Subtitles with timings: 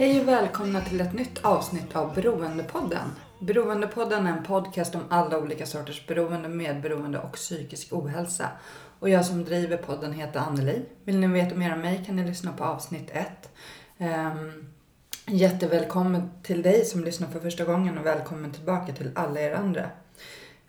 [0.00, 3.10] Hej och välkomna till ett nytt avsnitt av Beroendepodden.
[3.40, 8.48] Beroendepodden är en podcast om alla olika sorters beroende, medberoende och psykisk ohälsa.
[8.98, 10.82] Och jag som driver podden heter Anneli.
[11.04, 13.26] Vill ni veta mer om mig kan ni lyssna på avsnitt 1.
[13.98, 14.72] Um, ehm,
[15.26, 19.90] jättevälkommen till dig som lyssnar för första gången och välkommen tillbaka till alla er andra.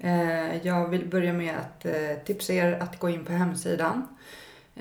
[0.03, 4.07] Uh, jag vill börja med att uh, tipsa er att gå in på hemsidan.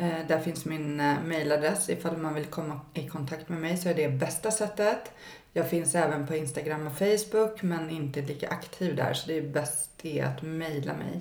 [0.01, 1.89] Eh, där finns min eh, mailadress.
[1.89, 5.13] Ifall man vill komma i kontakt med mig så är det bästa sättet.
[5.53, 9.43] Jag finns även på Instagram och Facebook men inte lika aktiv där så det är
[9.43, 11.21] bäst det att mejla mig.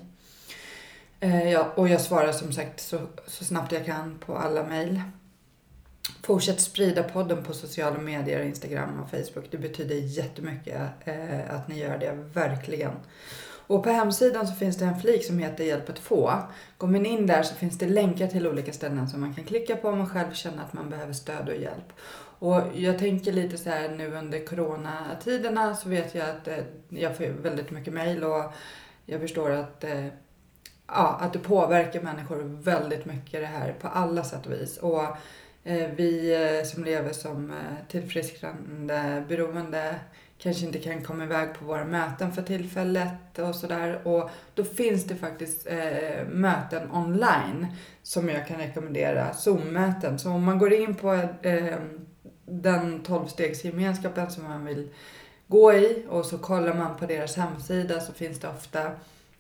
[1.19, 5.02] Eh, ja, och jag svarar som sagt så, så snabbt jag kan på alla mejl.
[6.23, 9.45] Fortsätt sprida podden på sociala medier, Instagram och Facebook.
[9.52, 12.94] Det betyder jättemycket eh, att ni gör det, verkligen.
[13.70, 16.34] Och på hemsidan så finns det en flik som heter Hjälp att få.
[16.78, 19.75] Går man in där så finns det länkar till olika ställen som man kan klicka
[19.75, 21.94] på om man själv känner att man behöver stöd och hjälp.
[22.40, 27.17] Och jag tänker lite så här nu under coronatiderna så vet jag att eh, jag
[27.17, 28.44] får väldigt mycket mejl och
[29.06, 30.06] jag förstår att, eh,
[30.88, 34.78] ja, att det påverkar människor väldigt mycket det här på alla sätt och vis.
[34.78, 35.03] Och
[35.64, 39.95] eh, vi eh, som lever som eh, tillfrisknande beroende
[40.42, 44.08] kanske inte kan komma iväg på våra möten för tillfället och sådär.
[44.08, 47.68] Och då finns det faktiskt eh, möten online
[48.03, 50.19] som jag kan rekommendera, Zoom-möten.
[50.19, 51.78] Så om man går in på eh,
[52.46, 54.90] den 12-stegsgemenskapen som man vill
[55.47, 58.86] gå i och så kollar man på deras hemsida så finns det ofta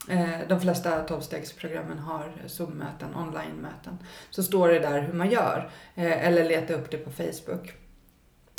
[0.09, 3.97] eh, de flesta 12-stegsprogrammen har Zoom-möten, online-möten.
[4.29, 5.69] Så står det där hur man gör.
[5.95, 7.78] Eh, eller leta upp det på Facebook.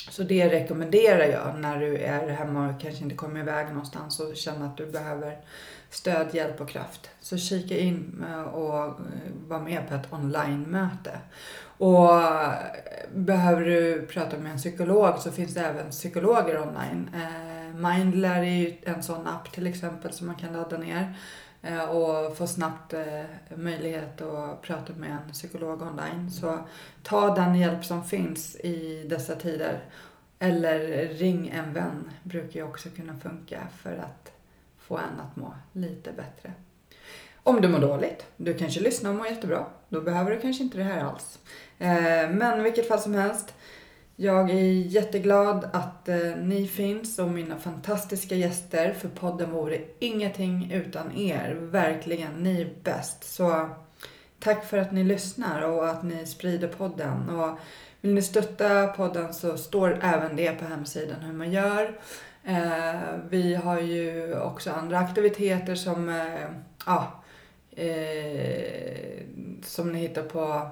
[0.09, 4.37] Så det rekommenderar jag när du är hemma och kanske inte kommer iväg någonstans och
[4.37, 5.37] känner att du behöver
[5.91, 7.11] stöd, hjälp och kraft.
[7.21, 8.94] Så kika in eh, och eh,
[9.49, 11.19] var med på ett online-möte.
[11.62, 12.53] Och eh,
[13.15, 17.11] behöver du prata med en psykolog så finns det även psykologer online.
[17.75, 21.15] Mindler är ju en sån app till exempel som man kan ladda ner
[21.62, 23.22] Eh, och få snabbt eh,
[23.54, 26.31] möjlighet att prata med en psykolog online.
[26.31, 26.59] Så
[27.03, 29.84] ta den hjälp som finns i dessa tider.
[30.38, 30.78] Eller
[31.09, 34.32] ring en vän brukar ju också kunna funka för att
[34.78, 36.53] få en att må lite bättre.
[37.43, 40.78] Om du mår dåligt, du kanske lyssnar och mår jättebra, då behöver du kanske inte
[40.78, 41.38] det här alls.
[41.78, 43.54] Eh, men i vilket fall som helst,
[44.22, 50.72] jag är jätteglad att eh, ni finns och mina fantastiska gäster, för podden vore ingenting
[50.72, 51.54] utan er.
[51.60, 53.25] Verkligen, ni är bäst.
[53.25, 53.69] Så
[54.38, 57.31] tack för att ni lyssnar och att ni sprider podden.
[57.31, 57.58] Och
[58.00, 62.00] vill ni stötta podden så står även det på hemsidan hur man gör.
[62.44, 63.00] Eh,
[63.31, 66.50] vi har ju också andra aktiviteter som, eh,
[66.87, 67.22] ja,
[69.62, 70.70] som ni hittar på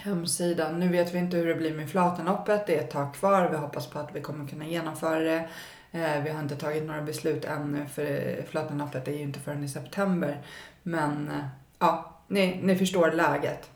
[0.00, 0.80] hemsidan.
[0.80, 2.66] Nu vet vi inte hur det blir med Flatenloppet.
[2.66, 3.48] Det är ett tag kvar.
[3.48, 5.48] Vi hoppas på att vi kommer kunna genomföra det.
[5.92, 9.64] Eh, vi har inte tagit några beslut ännu för eh, Flatenloppet är ju inte förrän
[9.64, 10.42] i september.
[10.82, 11.44] Men eh,
[11.78, 13.70] ja, ni, ni förstår läget.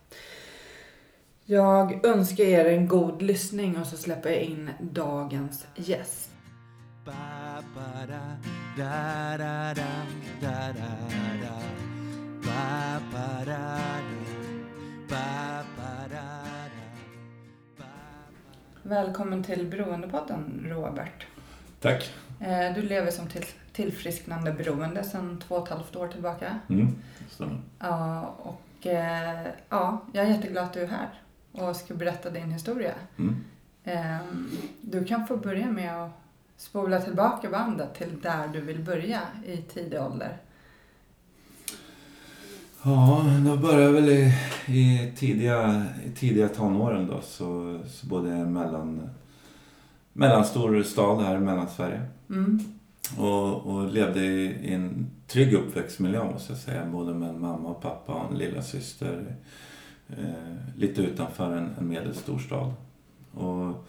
[1.45, 6.31] Jag önskar er en god lyssning och så släpper jag in dagens gäst.
[7.05, 7.13] Ba,
[18.87, 21.27] Välkommen till Beroendepodden Robert.
[21.81, 22.11] Tack.
[22.41, 26.59] Eh, Du lever som till, tillfrisknande beroende sedan två och ett halvt år tillbaka.
[26.69, 26.95] Mm,
[27.31, 27.61] stämmer.
[27.79, 31.09] Ja, och eh, ja, jag är jätteglad att du är här
[31.53, 32.95] och ska berätta din historia.
[33.19, 33.45] Mm.
[33.85, 34.17] Eh,
[34.81, 36.11] Du kan få börja med att
[36.57, 40.37] spola tillbaka bandet till där du vill börja i tidig ålder.
[42.87, 44.33] Ja, då började jag väl i,
[44.67, 47.21] i, tidiga, i tidiga tonåren då.
[47.21, 49.09] Så, så i mellan,
[50.13, 52.03] mellanstor stad här i Mellansverige.
[52.31, 52.61] Mm.
[53.19, 56.87] Och, och levde i, i en trygg uppväxtmiljö måste jag säga.
[56.87, 59.37] Både med en mamma och pappa och en lilla syster.
[60.09, 62.73] Eh, lite utanför en, en medelstor stad.
[63.35, 63.87] Och,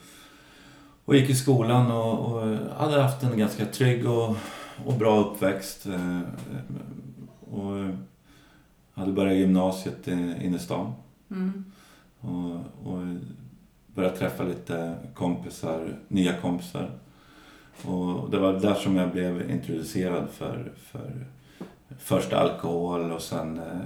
[1.05, 2.41] och gick i skolan och, och
[2.77, 4.35] hade haft en ganska trygg och,
[4.85, 5.85] och bra uppväxt.
[5.85, 6.21] Eh,
[7.51, 7.89] och
[8.95, 10.11] hade börjat gymnasiet i-
[10.45, 10.93] inne i stan.
[11.31, 11.65] Mm.
[12.19, 12.51] Och,
[12.91, 13.01] och
[13.95, 16.91] började träffa lite kompisar, nya kompisar.
[17.85, 21.25] Och det var där som jag blev introducerad för, för
[21.99, 23.79] först alkohol och sen eh,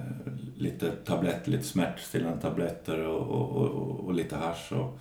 [0.57, 4.71] lite tabletter, lite smärtstillande tabletter och, och, och, och lite hasch.
[4.71, 4.99] Och,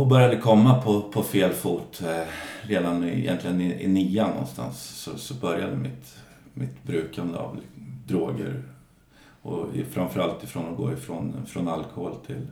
[0.00, 2.26] och, började komma på, på fel fot eh,
[2.62, 4.82] redan i, egentligen i, i nian någonstans.
[4.82, 6.16] Så, så började mitt,
[6.54, 7.56] mitt brukande av
[8.08, 8.62] droger.
[9.42, 12.46] Och framförallt ifrån att gå ifrån från alkohol till,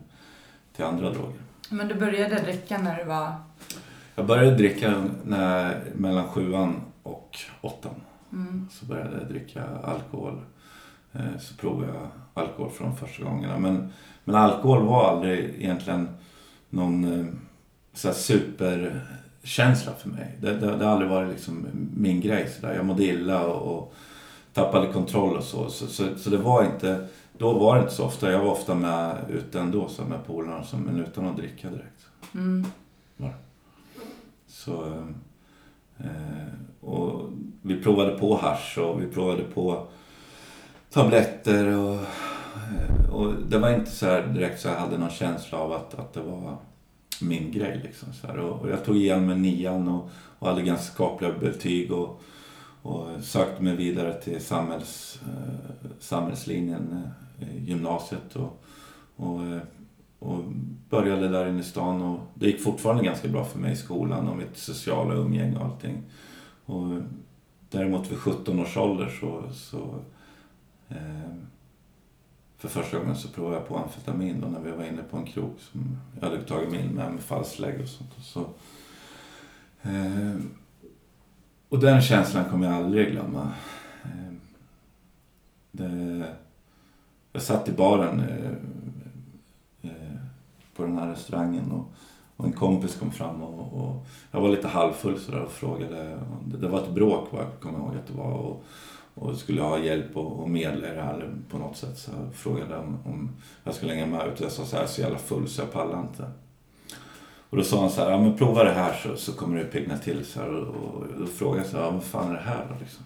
[0.76, 1.41] till andra droger.
[1.70, 3.32] Men du började dricka när du var...
[4.14, 7.94] Jag började dricka när, mellan sjuan och åttan.
[8.32, 8.69] Mm.
[8.73, 10.41] Så började jag dricka alkohol.
[11.12, 13.58] Eh, Så provade jag alkohol de första gångerna.
[13.58, 13.93] Men,
[14.25, 16.08] men alkohol var aldrig egentligen
[16.70, 17.26] någon eh,
[17.93, 20.37] så här superkänsla för mig.
[20.41, 21.67] Det, det, det har aldrig varit liksom
[21.97, 22.49] min grej.
[22.49, 22.75] Så där.
[22.75, 23.94] Jag mådde illa och, och
[24.56, 25.70] tappade kontroll och så.
[25.70, 26.19] Så, så.
[26.19, 27.06] så det var inte,
[27.38, 28.32] då var det inte så ofta.
[28.32, 32.06] Jag var ofta med ute ändå så med polarna men utan att dricka direkt.
[32.35, 32.67] Mm.
[34.47, 34.85] Så,
[35.99, 37.31] eh, och
[37.62, 39.87] vi provade på hasch och vi provade på
[40.91, 45.58] tabletter och, eh, och det var inte så här direkt så jag hade någon känsla
[45.58, 46.56] av att, att det var
[47.20, 47.81] min grej.
[47.85, 48.41] Liksom, så.
[48.41, 52.23] Och, och jag tog igen med nian och, och hade ganska skapliga betyg och,
[52.86, 57.02] och sökte mig vidare till samhälls, eh, samhällslinjen,
[57.40, 58.36] eh, gymnasiet.
[58.36, 58.64] Och,
[59.16, 59.62] och, eh,
[60.18, 60.44] och
[60.90, 64.28] började där inne i stan och det gick fortfarande ganska bra för mig i skolan
[64.28, 66.02] och mitt sociala umgänge och allting.
[66.64, 67.02] Och
[67.70, 69.94] däremot vid 17 års ålder så, så
[70.88, 71.34] eh,
[72.56, 75.26] för första gången så provade jag på amfetamin då när vi var inne på en
[75.26, 78.10] krog som jag hade tagit mig in med med falslägg och sånt.
[78.18, 78.40] Och, så,
[79.82, 80.36] eh,
[81.68, 83.52] och den känslan kommer jag aldrig glömma.
[84.04, 84.32] Eh,
[85.72, 86.24] det,
[87.32, 88.50] jag satt i baren eh,
[89.90, 90.16] eh,
[90.76, 91.92] på den här restaurangen och,
[92.36, 96.18] och en kompis kom fram och, och jag var lite halvfull sådär och frågade.
[96.44, 98.64] Det, det var ett bråk vad jag kommer ihåg att det var och,
[99.14, 101.98] och skulle ha hjälp och, och medla i det här på något sätt.
[101.98, 103.30] Så jag frågade om, om
[103.64, 104.40] jag skulle hänga med ut.
[104.40, 106.30] Jag sa så här, så jävla full så jag pallar inte.
[107.50, 109.64] Och då sa han så här, ja men prova det här så, så kommer du
[109.64, 110.25] pigna till.
[110.25, 112.66] Så här, och, och då frågade jag så här, ja, vad fan är det här
[112.69, 113.04] då liksom?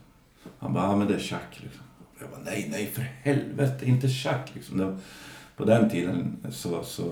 [0.59, 1.83] Han bara, ja men det är tjack liksom.
[2.21, 4.79] Jag bara, nej, nej för helvete, inte tjack liksom.
[4.79, 4.97] Det,
[5.57, 7.03] på den tiden så, så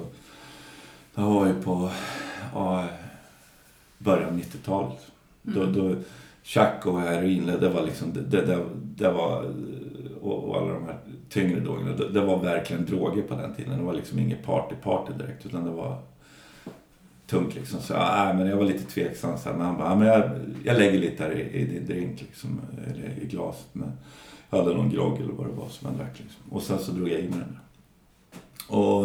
[1.14, 1.90] det var ju på
[2.54, 2.86] ja,
[3.98, 5.06] början av 90-talet.
[5.42, 5.94] Då, då,
[6.42, 9.54] tjack och heroin, det var liksom, det, det, det, det var,
[10.20, 10.98] och, och alla de här
[11.28, 13.78] tyngre drogerna, det, det var verkligen droger på den tiden.
[13.78, 15.98] Det var liksom inget party-party direkt, utan det var
[17.28, 17.80] tungt liksom.
[17.80, 20.30] Så ja, men jag var lite tveksam så här, men han bara, men jag,
[20.64, 23.69] jag lägger lite här i, i din drink liksom, eller i glaset.
[23.72, 23.92] Men
[24.50, 26.42] jag hade någon grogg eller vad det var som jag drack liksom.
[26.50, 27.58] Och sen så drog jag i mig den.
[28.69, 29.04] Och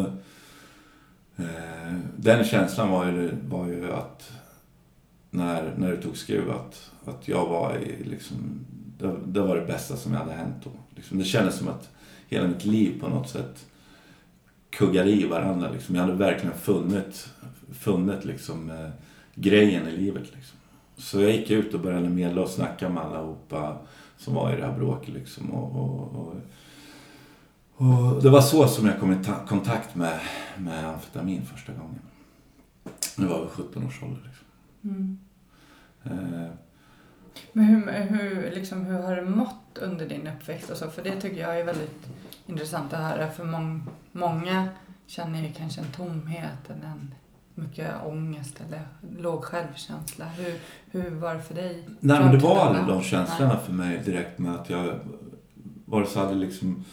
[1.38, 4.31] eh, den känslan var ju, var ju att
[5.30, 8.66] när, när det tog skruv att, att jag var i liksom,
[8.98, 10.72] det, det var det bästa som hade hänt då.
[10.96, 11.90] Liksom, det kändes som att
[12.28, 13.66] hela mitt liv på något sätt
[14.74, 15.70] kuggar i varandra.
[15.72, 15.96] Liksom.
[15.96, 17.30] Jag hade verkligen funnit,
[17.74, 18.89] funnit liksom, eh,
[19.36, 20.24] grejen i livet.
[20.36, 20.58] Liksom.
[20.98, 23.77] Så jag gick ut och började medla och snacka med allihopa
[24.18, 25.13] som var i det här bråket.
[25.13, 25.51] Liksom.
[25.51, 26.36] Och, och, och,
[28.15, 30.20] och det var så som jag kom i ta- kontakt med,
[30.58, 32.00] med amfetamin första gången.
[33.18, 34.22] Det var vid 17 års ålder.
[34.25, 34.46] Liksom.
[34.84, 35.18] Mm.
[36.03, 36.50] Eh,
[37.53, 40.70] Men hur, hur, liksom, hur har du mått under din uppväxt?
[40.70, 40.89] Och så?
[40.89, 42.08] För det tycker jag är väldigt
[42.48, 43.32] intressant att höra.
[43.32, 44.68] För mång, många
[45.08, 47.14] känner ju kanske en tomhet eller en
[47.56, 48.82] mycket ångest eller
[49.20, 50.26] låg självkänsla.
[50.26, 50.60] Hur,
[50.92, 51.88] hur var det för dig?
[52.00, 55.00] Nej men det var aldrig de känslorna för mig direkt med att jag
[55.86, 56.86] vare sig hade liksom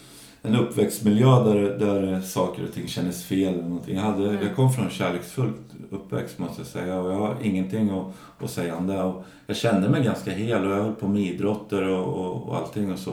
[0.42, 3.96] en uppväxtmiljö där, där saker och ting kändes fel eller någonting.
[3.96, 4.46] Jag, hade, Mm.
[4.46, 5.52] jag kom från en kärleksfull
[5.90, 8.06] uppväxt måste jag säga och jag har ingenting att,
[8.44, 9.02] att säga om det.
[9.02, 12.56] Och jag kände mig ganska hel och jag höll på med idrotter och, och, och
[12.56, 13.10] allting och så.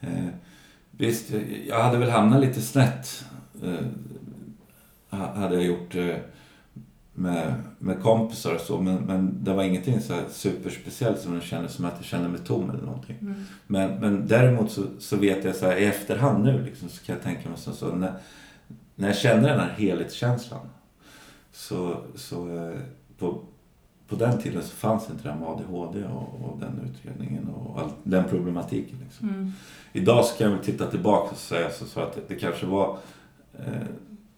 [0.00, 0.26] Eh,
[0.98, 1.30] visst,
[1.66, 3.24] jag- hade väl hamnat lite snett.
[3.62, 3.86] Eh,
[5.18, 6.16] ha- hade jag gjort eh,
[7.14, 8.80] med, med kompisar och så.
[8.80, 12.40] Men, men det var ingenting så superspeciellt som det kändes som att jag kände mig
[12.40, 13.16] tom eller någonting.
[13.20, 13.44] Mm.
[13.66, 17.14] Men, men däremot så, så vet jag så här, i efterhand nu liksom, så kan
[17.14, 18.12] jag tänka mig så, så när,
[18.94, 20.66] när jag kände den här helhetskänslan
[21.52, 22.78] så, så eh,
[23.18, 23.40] på,
[24.08, 27.80] på den tiden så fanns inte det här med ADHD och, och den utredningen och
[27.80, 28.98] all, den problematiken.
[29.04, 29.28] Liksom.
[29.28, 29.52] Mm.
[29.92, 32.66] Idag så kan jag väl titta tillbaka och säga så, så att det, det kanske
[32.66, 32.98] var
[33.58, 33.86] eh,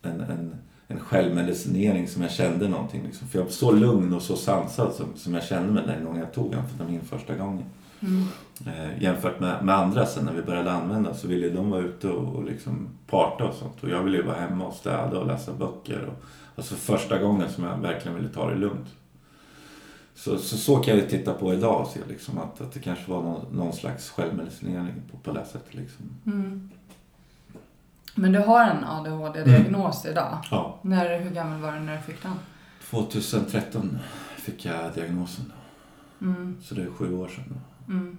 [0.03, 0.55] en, en,
[0.89, 3.03] en självmedicinering som jag kände någonting.
[3.03, 3.29] Liksom.
[3.29, 6.21] För jag var så lugn och så sansad som, som jag kände mig den gången
[6.21, 7.65] jag tog amfetamin första gången.
[8.01, 8.25] Mm.
[8.67, 12.09] Eh, jämfört med, med andra sen när vi började använda så ville de vara ute
[12.09, 13.83] och, och liksom parta och sånt.
[13.83, 16.05] Och jag ville ju vara hemma och städa och läsa böcker.
[16.05, 16.25] Och,
[16.57, 18.89] alltså första gången som jag verkligen ville ta det lugnt.
[20.15, 23.11] Så, så, så kan jag titta på idag och se liksom att, att det kanske
[23.11, 25.75] var någon, någon slags självmedicinering på, på det sättet.
[25.75, 26.05] Liksom.
[26.27, 26.71] Mm.
[28.15, 30.39] Men du har en ADHD-diagnos idag.
[30.51, 30.79] Ja.
[30.83, 32.35] När, hur gammal var du när du fick den?
[32.91, 33.99] 2013
[34.37, 35.53] fick jag diagnosen.
[36.21, 36.57] Mm.
[36.63, 37.61] Så det är sju år sedan.
[37.89, 38.19] Mm.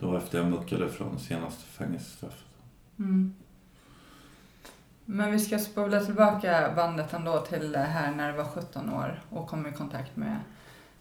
[0.00, 2.44] Det var efter jag muckade från senaste fängelsestraffet.
[2.98, 3.34] Mm.
[5.04, 9.48] Men vi ska spola tillbaka bandet ändå till här när du var 17 år och
[9.48, 10.38] kom i kontakt med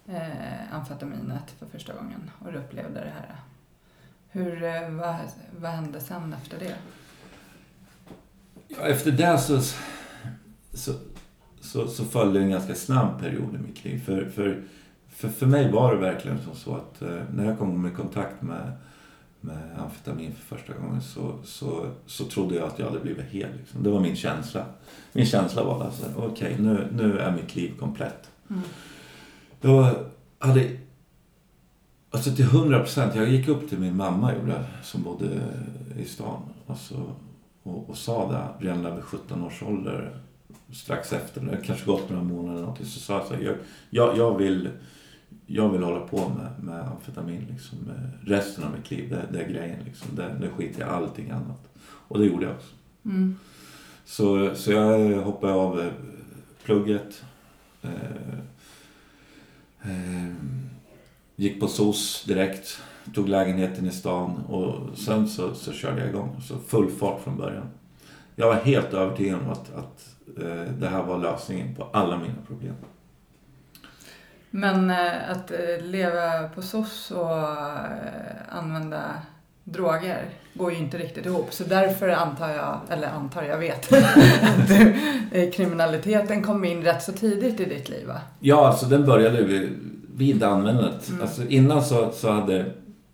[0.08, 3.36] eh, amfetaminet för första gången och du upplevde det här.
[4.30, 5.16] Hur, eh, vad,
[5.60, 6.76] vad hände sen efter det?
[8.68, 9.62] Ja, efter det så,
[10.74, 10.94] så,
[11.62, 14.06] så, så följde en ganska snabb period i mitt liv.
[14.06, 14.64] För, för,
[15.10, 18.42] för, för mig var det verkligen som så att eh, när jag kom i kontakt
[18.42, 18.72] med,
[19.42, 23.50] med amfetamin för första gången så, så, så trodde jag att jag hade blivit hel.
[23.58, 23.84] Liksom.
[23.84, 24.66] Det var min känsla.
[25.14, 28.30] Min känsla var alltså, okej okay, nu, nu är mitt liv komplett.
[28.50, 28.62] Mm.
[29.64, 29.96] Jag
[30.40, 30.70] hade...
[32.10, 33.16] Alltså till hundra procent.
[33.16, 35.26] Jag gick upp till min mamma gjorde, som bodde
[36.00, 36.42] i stan.
[36.68, 37.16] Alltså,
[37.64, 40.20] och, och sa det redan vid 17 års ålder.
[40.72, 42.86] Strax efter, det kanske gått några månader eller någonting.
[42.86, 43.56] Så sa jag så här, jag,
[43.90, 44.70] jag, jag, vill,
[45.46, 47.78] jag vill hålla på med, med amfetamin liksom,
[48.22, 49.10] resten av mitt liv.
[49.10, 50.16] Det, det är grejen liksom.
[50.16, 51.70] Det, det skiter jag allting annat.
[52.08, 52.76] Och det gjorde jag också.
[53.06, 53.36] Mm.
[54.06, 55.92] Så, så jag hoppade av eh,
[56.64, 57.24] plugget.
[57.82, 58.40] Eh, eh,
[59.84, 60.34] Eh,
[61.36, 62.82] gick på SOS direkt.
[63.14, 66.42] Tog lägenheten i stan och sen så, så körde jag igång.
[66.42, 67.70] Så full fart från början.
[68.36, 72.42] Jag var helt övertygad om att, att eh, det här var lösningen på alla mina
[72.48, 72.76] problem.
[74.50, 79.02] Men eh, att eh, leva på SOS och eh, använda
[79.64, 81.54] droger går ju inte riktigt ihop.
[81.54, 84.72] Så därför antar jag, eller antar jag vet, att
[85.32, 88.22] eh, kriminaliteten kom in rätt så tidigt i ditt liv va?
[88.40, 89.70] Ja, alltså den började vid,
[90.16, 91.10] vid användandet.
[91.10, 91.22] Mm.
[91.22, 92.66] Alltså innan så, så hade,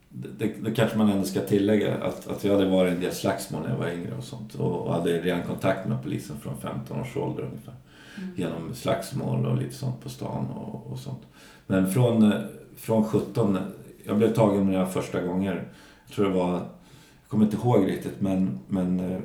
[0.09, 3.13] det, det kanske man ändå ska tillägga, att, att jag hade varit i en del
[3.13, 4.55] slagsmål när jag var yngre och sånt.
[4.55, 7.73] Och, och hade redan kontakt med polisen från 15 års ålder ungefär.
[8.17, 8.29] Mm.
[8.35, 11.21] Genom slagsmål och lite sånt på stan och, och sånt.
[11.67, 12.39] Men från, eh,
[12.77, 13.57] från 17,
[14.05, 15.67] jag blev tagen mina första gånger.
[16.09, 19.19] Jag tror det var, jag kommer inte ihåg riktigt men, men eh,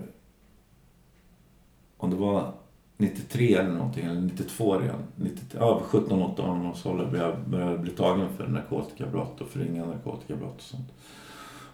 [1.97, 2.53] om det var
[2.97, 5.03] 93 eller någonting, eller 92 redan.
[5.17, 7.07] 93, ja, 17-18 års ålder
[7.47, 10.93] började jag bli tagen för narkotikabrott och för ringa narkotikabrott och sånt.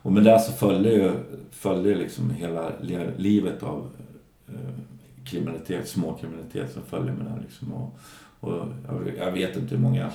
[0.02, 1.12] Och med det så följde ju
[1.50, 2.73] följde liksom hela
[3.17, 3.90] livet av
[4.49, 4.75] eh,
[5.25, 7.43] kriminalitet, småkriminalitet som följer med det.
[7.43, 7.73] Liksom.
[7.73, 7.99] Och,
[8.40, 10.11] och jag, jag vet inte hur många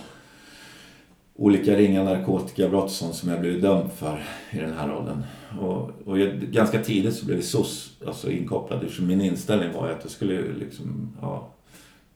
[1.35, 5.23] olika ringa narkotikabrott sånt som jag blev dömd för i den här åldern.
[5.59, 9.99] Och, och jag, ganska tidigt så blev SOS alltså inkopplad eftersom min inställning var att
[10.01, 11.47] jag skulle liksom, ja,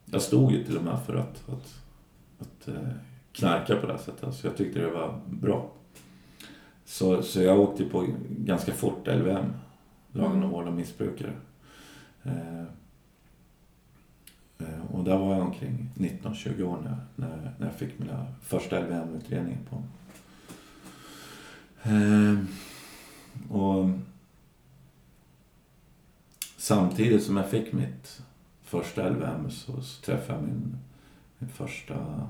[0.04, 1.74] jag stod ju till och med för att, att,
[2.38, 2.90] att eh,
[3.32, 4.24] knarka på det här sättet.
[4.24, 5.70] Alltså jag tyckte det var bra.
[6.84, 9.52] Så, så jag åkte på ganska fort LVM,
[10.12, 11.32] lagen om vård av missbrukare.
[14.60, 18.80] Eh, och där var jag omkring 19-20 år när, när, när jag fick mina första
[18.80, 19.58] LVM-utredning.
[19.70, 19.82] på
[21.82, 22.38] eh,
[23.56, 23.90] Och
[26.56, 28.22] samtidigt som jag fick mitt
[28.62, 30.76] första LVM så, så träffade jag min,
[31.38, 32.28] min första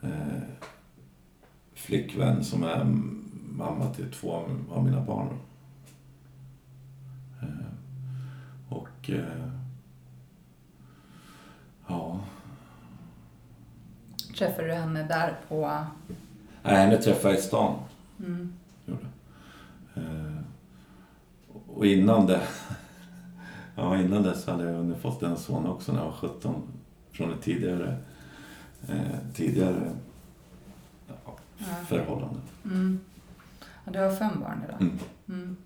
[0.00, 0.42] eh,
[1.74, 2.84] flickvän som är
[3.52, 5.38] mamma till två av- av mina barn.
[7.42, 7.48] Eh,
[8.68, 9.50] och eh,
[11.88, 12.20] ja,
[14.38, 15.84] Träffade du henne där på...
[16.62, 17.74] Nej, henne träffade jag i stan.
[18.18, 18.52] Mm.
[19.94, 20.42] Eh,
[21.68, 22.40] och innan det,
[23.74, 26.62] ja innan dess hade jag hunnit fått en son också när jag var 17
[27.12, 27.96] från ett tidigare,
[28.88, 29.90] eh, tidigare
[31.08, 31.14] ja,
[31.58, 31.64] Ja.
[31.86, 32.40] förhållande.
[32.64, 33.00] Mm.
[33.84, 34.80] Ja, du har fem barn idag.
[34.80, 34.98] Mm.
[35.28, 35.56] Mm.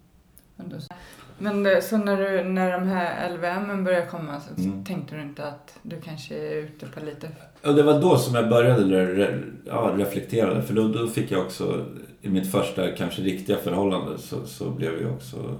[1.43, 4.85] Men det, så när, du, när de här LVM började komma så Mm.
[4.85, 7.29] tänkte du inte att du kanske är ute på lite...
[7.65, 10.63] Och det var då som jag började re, ja, reflektera.
[10.63, 11.87] För då, då fick jag också,
[12.21, 15.59] i mitt första kanske riktiga förhållande så, så blev jag också,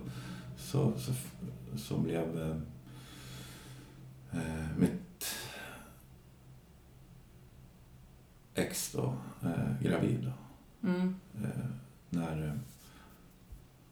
[0.57, 1.13] så, så,
[1.77, 2.57] så blev eh,
[4.33, 5.27] eh, mitt
[8.55, 10.19] ex då eh, gravid.
[10.25, 10.89] Då.
[10.89, 11.17] Mm.
[11.45, 11.65] Eh,
[12.11, 12.59] när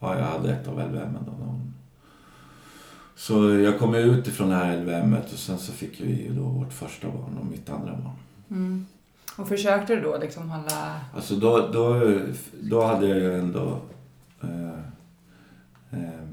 [0.01, 1.17] ja, jag hade ett av LVM.
[1.27, 1.61] Då.
[3.21, 6.73] Så jag kom ut ifrån det här LVM och sen så fick vi då vårt
[6.73, 8.17] första barn och mitt andra barn.
[8.51, 8.87] Mm.
[9.37, 11.01] Och försökte du då liksom hålla...
[11.15, 12.17] Alltså då, då,
[12.61, 13.79] då hade jag ju ändå
[14.43, 14.79] eh,
[15.91, 16.29] eh,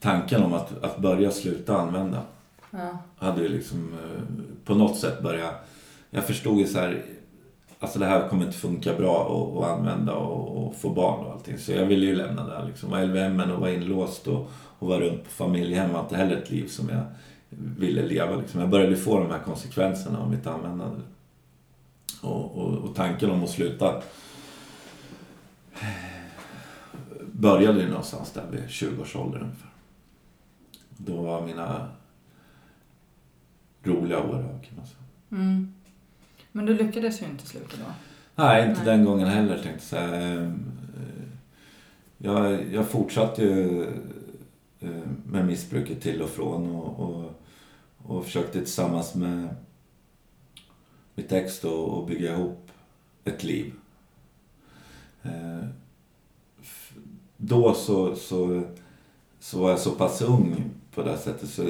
[0.00, 2.22] tanken om att, att börja sluta använda.
[2.70, 2.98] Ja.
[3.16, 4.22] Hade ju liksom eh,
[4.64, 5.68] på något sätt börjat...
[6.10, 7.04] Jag förstod ju så här...
[7.84, 9.22] Alltså det här kommer inte funka bra
[9.58, 11.58] att, använda och, och, få barn och allting.
[11.58, 12.92] Så jag ville ju lämna det här liksom.
[12.92, 16.50] Och LVM och vara inlåst och, och vara runt på familjehem var inte heller ett
[16.50, 17.04] liv som jag
[17.78, 18.36] ville leva.
[18.36, 18.60] Liksom.
[18.60, 21.00] Jag började få de här konsekvenserna av mitt användande.
[22.22, 24.02] Och, och, och tanken om att sluta
[27.32, 29.70] började ju någonstans där vid 20-årsåldern ungefär.
[30.96, 31.88] Då var mina
[33.82, 35.02] roliga år över kan man säga.
[35.30, 35.73] Mm.
[36.56, 37.92] Men du lyckades ju inte sluta då.
[38.34, 38.96] Nej, inte Nej.
[38.96, 40.22] den gången heller tänkte jag.
[40.22, 40.62] Ehm,
[40.96, 41.24] eh,
[42.18, 43.82] Jag, jag fortsatte ju
[44.80, 44.90] eh,
[45.26, 47.40] med missbruket till och från och, och,
[47.98, 49.48] och försökte tillsammans med
[51.14, 52.70] mitt ex då att bygga ihop
[53.24, 53.72] ett liv.
[55.22, 55.64] Eh,
[57.36, 58.62] Då så, så,
[59.40, 61.68] så var jag så pass ung på det sättet så,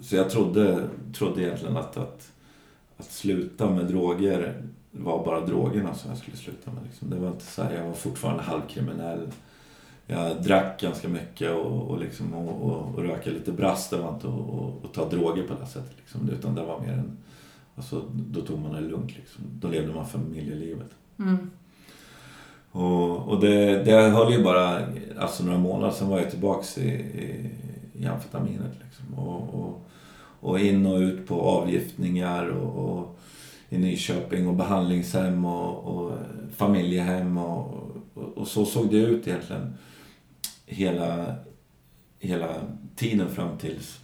[0.00, 2.32] så jag trodde, trodde egentligen att, att,
[2.98, 6.82] att sluta med droger var bara drogerna som jag skulle sluta med.
[6.84, 7.10] Liksom.
[7.10, 9.28] Det var inte så här, jag var fortfarande halvkriminell.
[10.06, 13.88] Jag drack ganska mycket och, och, liksom, och, och, och röka lite brass.
[13.88, 14.28] Det var inte
[14.86, 15.96] att ta droger på det sättet.
[15.96, 16.28] Liksom.
[16.30, 17.16] Utan det var mer en...
[17.76, 19.16] Alltså, då tog man det lugnt.
[19.16, 19.44] Liksom.
[19.60, 20.90] Då levde man familjelivet.
[21.18, 21.50] Mm.
[22.70, 24.86] Och, och det, det höll ju bara
[25.18, 27.50] alltså några månader, sen var jag tillbaks i, i,
[27.92, 28.72] i amfetaminet.
[28.84, 29.18] Liksom.
[29.18, 29.87] Och, och,
[30.40, 33.18] och in och ut på avgiftningar och, och
[33.68, 36.18] i Nyköping och behandlingshem och, och
[36.56, 39.74] familjehem och, och, så såg det ut egentligen
[40.66, 41.36] hela,
[42.18, 42.54] hela
[42.96, 44.00] tiden fram tills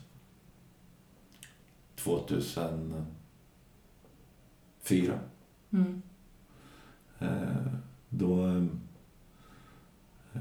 [1.97, 3.05] 2004.
[5.73, 6.03] Mm.
[7.19, 7.29] Eh,
[8.09, 8.47] då...
[8.47, 10.41] eh,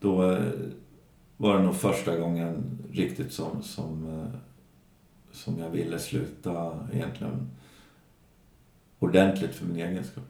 [0.00, 0.52] Då eh,
[1.40, 4.40] var det nog första gången riktigt som, som, eh,
[5.32, 7.50] som jag ville sluta egentligen
[8.98, 10.22] ordentligt för min egen skull.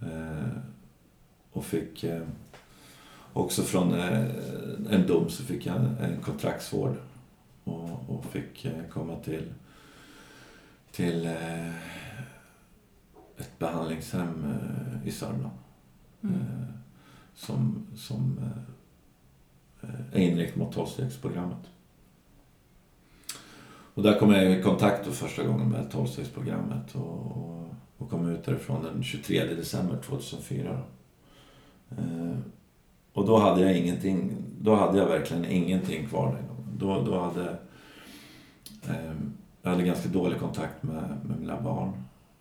[0.00, 0.48] Eh,
[1.52, 2.22] Och fick eh,
[3.32, 3.92] också från
[4.90, 6.96] en dom så fick jag en kontraktsvård
[7.64, 9.52] och, och fick komma till
[10.92, 11.26] till
[13.36, 15.56] ett behandlingshem eh, i Sörmland.
[16.22, 16.44] Mm.
[17.34, 18.40] Som som
[19.82, 21.58] Eh, är inriktad mot tolvstegsprogrammet.
[23.94, 28.44] Och där kom jag i kontakt första gången med tolvstegsprogrammet och, och, och kom ut
[28.44, 30.80] därifrån den 23 december 2004.
[31.90, 32.36] Eh,
[33.12, 36.78] och då hade jag ingenting, då hade jag verkligen ingenting kvar den gången.
[36.78, 37.50] Då, då hade
[38.88, 39.12] eh,
[39.62, 41.92] jag hade ganska dålig kontakt med, med mina barn.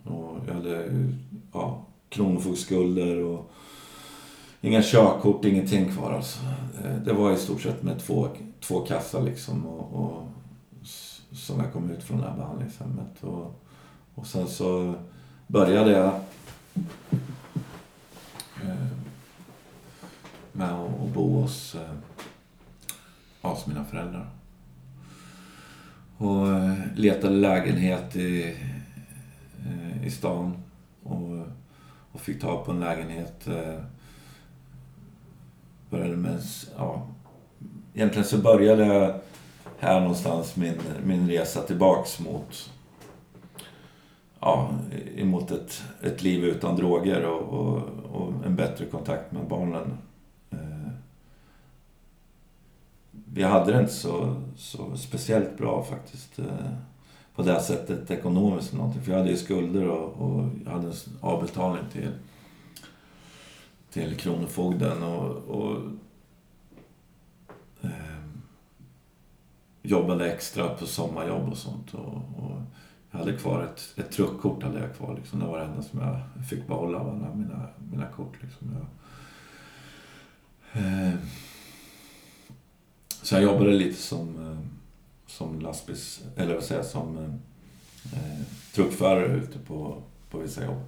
[0.04, 0.90] Och jag hade
[1.54, 3.52] ja, kronofogdeskulder och
[4.62, 6.40] inga körkort, ingenting kvar alltså.
[6.84, 8.28] Eh, det var i stort sett med två,
[8.60, 10.28] två kassar liksom och, och
[11.32, 13.24] som jag kom ut från det här behandlingshemmet.
[13.24, 13.64] Och,
[14.16, 14.96] och sen så
[15.48, 16.14] började jag
[18.64, 18.88] eh,
[20.52, 21.96] med att bo hos, eh,
[23.42, 24.30] hos mina föräldrar.
[26.18, 26.48] Och
[26.96, 28.58] letade lägenhet i,
[30.04, 30.64] i stan.
[31.04, 31.48] Och,
[32.12, 33.48] och fick tag på en lägenhet.
[35.92, 36.40] Började med,
[36.78, 37.08] ja,
[37.94, 39.14] egentligen så började jag
[39.80, 40.74] här någonstans min,
[41.06, 42.72] min resa tillbaks mot
[44.40, 44.70] ja,
[45.16, 49.98] emot ett, ett liv utan droger och, och, och en bättre kontakt med barnen.
[50.52, 50.92] Eh,
[53.34, 56.46] Vi hade det inte så, så speciellt bra faktiskt eh,
[57.36, 58.74] på det sättet ekonomiskt.
[58.74, 59.02] Någonting.
[59.02, 62.10] För jag hade ju skulder och, och jag hade en avbetalning till,
[63.92, 65.78] till Kronofogden och, och
[67.82, 68.22] eh,
[69.82, 71.94] jobbade extra på sommarjobb och sånt.
[71.94, 72.62] Och, och
[73.12, 75.16] jag hade kvar ett, ett truckkort hade jag kvar.
[75.16, 75.40] Liksom.
[75.40, 78.42] Det var det enda som jag fick behålla av alla mina, mina kort.
[78.42, 78.76] Liksom.
[78.78, 78.88] Jag,
[80.84, 81.14] eh,
[83.22, 84.70] så jag jobbade lite som, ehm,
[85.28, 86.24] som lastbils...
[86.36, 87.18] Eller vad säger jag, som
[88.14, 88.42] eh,
[88.74, 90.84] truckförare ute på, på vissa jobb.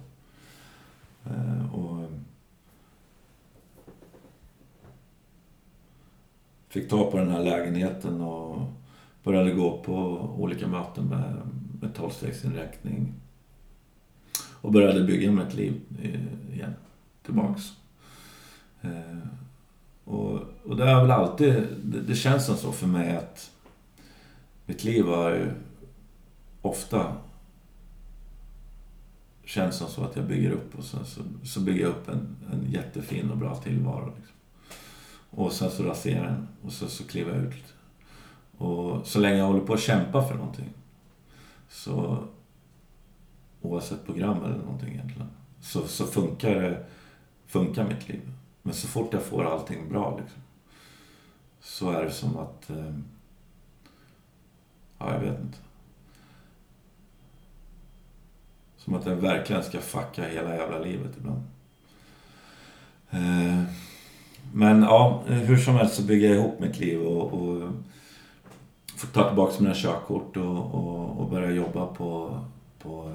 [1.24, 2.10] Eh, och
[6.74, 8.72] fick ta på den här lägenheten och
[9.22, 9.94] började gå på
[10.38, 11.40] olika möten med,
[11.80, 13.14] med tolvstegsinräkning.
[14.60, 16.74] Och började bygga mitt liv eh, igen,
[17.22, 17.62] tillbaks.
[18.82, 19.18] Eh,
[20.04, 23.50] och, och det har väl alltid, det, det känns som så för mig att
[24.66, 25.50] mitt liv har ju
[26.62, 27.16] ofta
[29.44, 32.36] känns som så att jag bygger upp och sen så, så bygger jag upp en,
[32.52, 34.12] en jättefin och bra tillvaro.
[34.16, 34.36] Liksom.
[35.34, 37.74] Och sen så raserar den och så, så kliver jag ut.
[38.58, 40.70] Och så länge jag håller på att kämpa för någonting
[41.68, 42.24] så
[43.62, 45.28] oavsett program eller någonting egentligen
[45.64, 46.86] så, så funkar, det,
[47.46, 48.30] funkar mitt liv.
[48.62, 50.42] Men så fort jag får allting bra liksom,
[51.60, 52.70] så är det som att...
[52.70, 52.94] Eh,
[54.98, 55.58] ja, jag vet inte.
[58.76, 61.42] Som att jag verkligen ska fucka hela jävla livet ibland.
[63.10, 63.64] Eh,
[64.56, 67.72] men ja, hur som helst så bygger jag ihop mitt liv och, och
[68.96, 72.40] får ta tillbaka mina körkort och, och, och börja jobba på,
[72.78, 73.12] på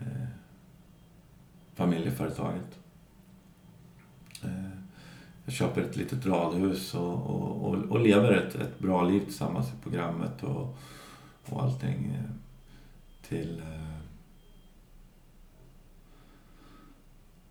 [0.00, 0.28] eh,
[1.74, 2.78] familjeföretaget.
[4.44, 4.70] Eh,
[5.44, 9.68] jag köper ett litet radhus och, och, och, och lever ett, ett bra liv tillsammans
[9.68, 10.76] i programmet och,
[11.48, 12.30] och allting eh,
[13.28, 14.00] till eh,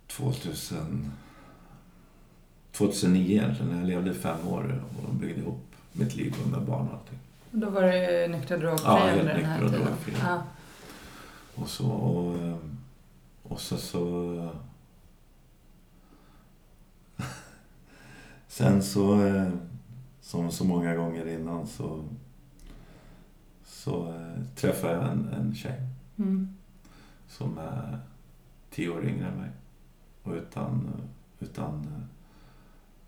[0.08, 1.12] 2000,
[2.78, 6.94] 2009 egentligen, när jag levde fem år och byggde ihop mitt liv med barn och
[6.94, 7.20] allting.
[7.52, 9.86] Då var det nykter drogfri Ja, helt under den här nykter och tiden?
[9.88, 10.14] drogfri.
[10.22, 10.44] Ja.
[11.56, 11.88] Och så...
[11.90, 12.58] Och, eh,
[13.44, 13.78] och så...
[13.78, 14.50] så
[18.48, 19.50] Sen så, eh,
[20.22, 22.04] som så många gånger innan så,
[23.66, 25.82] så eh, träffade jag en, en tjej
[26.20, 26.56] Mm.
[27.28, 28.00] som är
[28.72, 29.50] tio år yngre än mig.
[30.24, 30.90] Och utan,
[31.40, 31.86] utan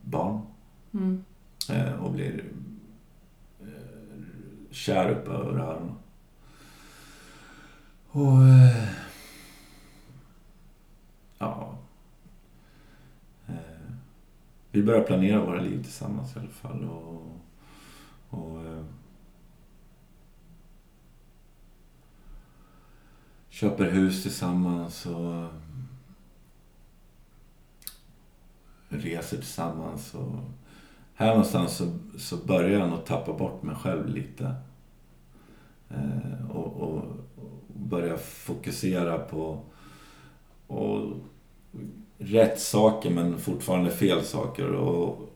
[0.09, 0.41] barn.
[0.93, 1.23] Mm.
[1.69, 2.51] Eh, Och blir
[3.61, 3.67] eh,
[4.71, 5.91] kär upp över öronen.
[8.11, 8.43] Och...
[8.47, 8.89] eh,
[11.41, 11.75] Ja.
[14.71, 16.83] Vi börjar planera våra liv tillsammans i alla fall.
[16.83, 17.37] Och,
[18.29, 18.85] och
[23.49, 25.47] köper hus tillsammans och
[28.99, 30.13] reser tillsammans.
[30.13, 30.35] Och
[31.13, 34.55] här någonstans så, så börjar jag nog tappa bort mig själv lite.
[35.89, 36.97] Eh, och, och,
[37.35, 39.59] och börja fokusera på
[40.67, 41.01] och,
[42.17, 44.71] rätt saker men fortfarande fel saker.
[44.71, 45.29] Och,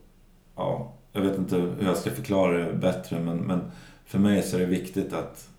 [0.55, 3.71] ja, jag vet inte hur jag ska förklara det bättre men, men
[4.05, 5.49] för mig så är det viktigt att,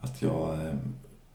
[0.00, 0.74] att jag eh,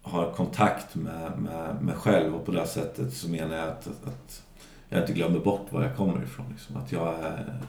[0.01, 4.43] har kontakt med, med mig själv och på det sättet så menar jag att, att
[4.89, 6.45] jag inte glömmer bort var jag kommer ifrån.
[6.51, 6.77] Liksom.
[6.77, 7.59] Att jag är,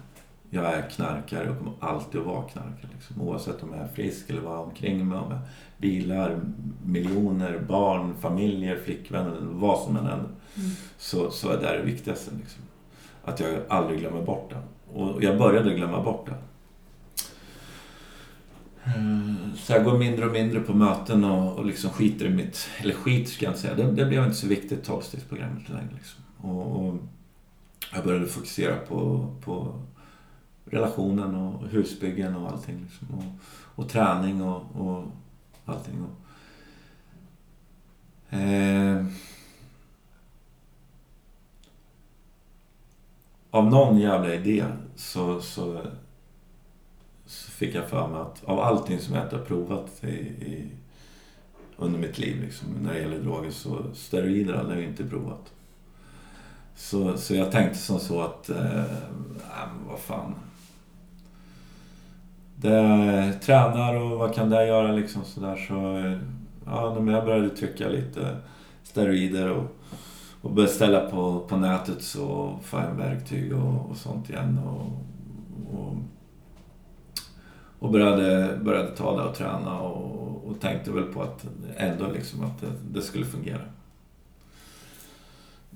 [0.50, 2.90] jag är knarkare och kommer alltid att vara knarkare.
[2.94, 3.22] Liksom.
[3.22, 5.18] Oavsett om jag är frisk eller vad jag omkring mig.
[5.18, 5.40] Om jag
[5.78, 6.40] bilar,
[6.84, 10.30] miljoner, barn, familjer, flickvänner, vad som än händer.
[10.56, 10.70] Mm.
[10.98, 12.30] Så, så är det det viktigaste.
[12.40, 12.62] Liksom.
[13.24, 14.62] Att jag aldrig glömmer bort det.
[14.98, 16.34] Och jag började glömma bort det.
[18.84, 22.68] Eh, Så jag går mindre och mindre på möten och, och liksom skiter i mitt...
[22.78, 23.74] Eller skit ska jag inte säga.
[23.74, 25.88] Det, det blev inte så viktigt, tolvstegsprogrammet längre.
[25.94, 26.22] Liksom.
[26.42, 26.94] Och, och
[27.92, 29.80] jag började fokusera på, på
[30.64, 32.80] relationen och husbyggen och allting.
[32.82, 33.18] Liksom.
[33.18, 33.24] Och,
[33.82, 35.04] och träning och, och
[35.64, 36.04] allting.
[36.04, 36.10] Och,
[38.36, 39.06] eh,
[43.50, 44.64] av någon jävla idé
[44.96, 45.80] så, så,
[47.26, 50.70] så fick jag för mig att av allting som jag inte har provat i, i,
[51.76, 55.52] under mitt liv liksom, när det gäller droger så steroider hade jag inte provat.
[56.80, 58.84] Så, så jag tänkte som så att, eh, äh,
[59.74, 60.34] men vad fan.
[62.56, 65.74] Det, tränar och vad kan det göra liksom sådär så...
[66.66, 68.36] Ja, men jag började trycka lite
[68.82, 69.64] steroider och,
[70.40, 74.58] och beställa på, på nätet så får jag verktyg och, och sånt igen.
[74.58, 74.86] Och,
[75.78, 75.96] och,
[77.78, 82.44] och började, började ta det och träna och, och tänkte väl på att ändå liksom
[82.44, 83.62] att det, det skulle fungera.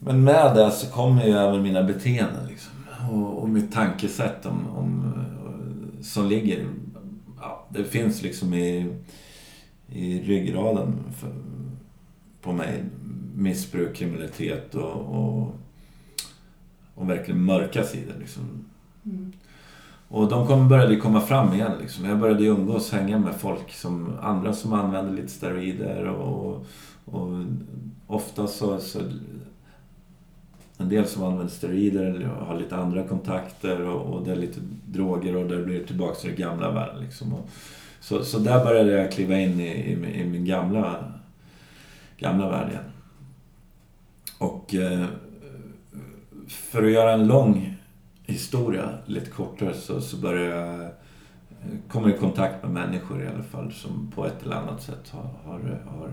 [0.05, 2.73] Men med det så kommer ju även mina beteenden liksom.
[3.11, 5.13] Och, och mitt tankesätt om, om,
[6.03, 6.67] som ligger...
[7.41, 8.95] Ja, det finns liksom i,
[9.89, 11.31] i ryggraden för,
[12.43, 12.85] på mig.
[13.37, 15.55] Missbruk, kriminalitet och, och,
[16.95, 18.43] och verkligen mörka sidor liksom.
[19.05, 19.33] Mm.
[20.09, 21.73] Och de kom, började komma fram igen.
[21.81, 22.05] Liksom.
[22.05, 26.67] Jag började umgås, hänga med folk som andra som använde lite steroider och,
[27.05, 27.45] och
[28.07, 29.01] ofta så, så
[30.79, 34.61] en del som använder steroider eller har lite andra kontakter och, och det är lite
[34.87, 37.03] droger och där blir det tillbaka till det gamla världen.
[37.03, 37.35] Liksom.
[37.35, 37.49] Och,
[38.01, 41.13] så, så där började jag kliva in i, i, i min gamla,
[42.19, 42.85] gamla värld igen.
[44.39, 45.07] Och eh,
[46.49, 47.77] för att göra en lång
[48.23, 50.91] historia lite kortare så, så började jag
[51.89, 55.09] Kommer komma i kontakt med människor i alla fall som på ett eller annat sätt
[55.09, 56.11] har, har, har,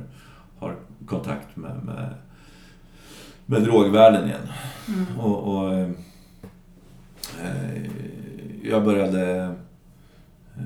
[0.60, 2.14] har kontakt med, med,
[3.46, 4.48] med drogvärlden igen.
[4.88, 5.20] Mm.
[5.20, 5.90] Och, och eh,
[8.64, 9.42] jag började
[10.58, 10.64] eh,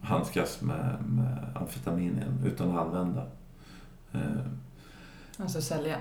[0.00, 3.26] handskas med, med amfetamin igen utan att använda.
[4.12, 4.20] Eh,
[5.38, 5.96] Alltså sälja.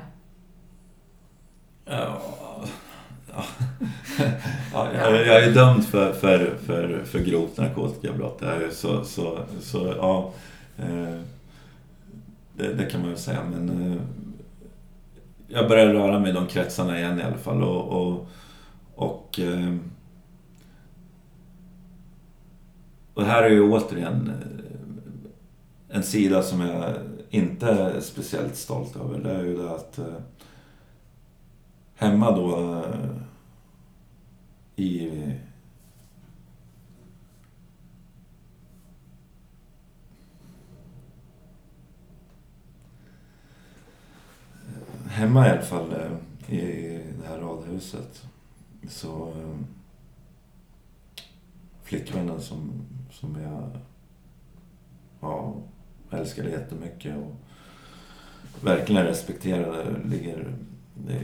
[1.86, 2.22] Ja,
[3.34, 3.44] ja.
[4.74, 8.44] ja, jag, är dömd för, för, för, för grovt narkotikabrott.
[8.72, 10.34] Så, så, så ja.
[10.78, 11.20] eh,
[12.58, 13.44] Det, det kan man väl säga.
[13.52, 14.02] Men eh,
[15.54, 17.64] jag börjar röra mig i de kretsarna igen i alla fall.
[17.64, 18.28] Och, och,
[18.96, 19.76] och, eh,
[23.14, 26.94] och här är ju återigen eh, en sida som jag
[27.30, 29.20] inte är speciellt stolt över.
[29.20, 30.06] Det är ju det att eh,
[31.96, 32.84] hemma då
[34.76, 35.12] i
[45.22, 48.28] Hemma i alla fall eh, i det här radhuset
[48.90, 49.58] så eh,
[51.84, 52.72] flickvännen som,
[53.12, 53.70] som jag
[55.20, 55.56] ja,
[56.12, 57.36] älskade jättemycket och
[58.66, 60.56] verkligen respekterade ligger
[60.94, 61.24] det,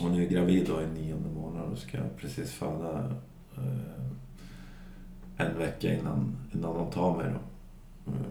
[0.00, 3.14] hon är gravid då i nionde månaden och ska precis föda
[3.56, 4.04] eh,
[5.36, 7.32] en vecka innan, innan de tar mig.
[7.32, 8.10] Då.
[8.12, 8.24] Mm.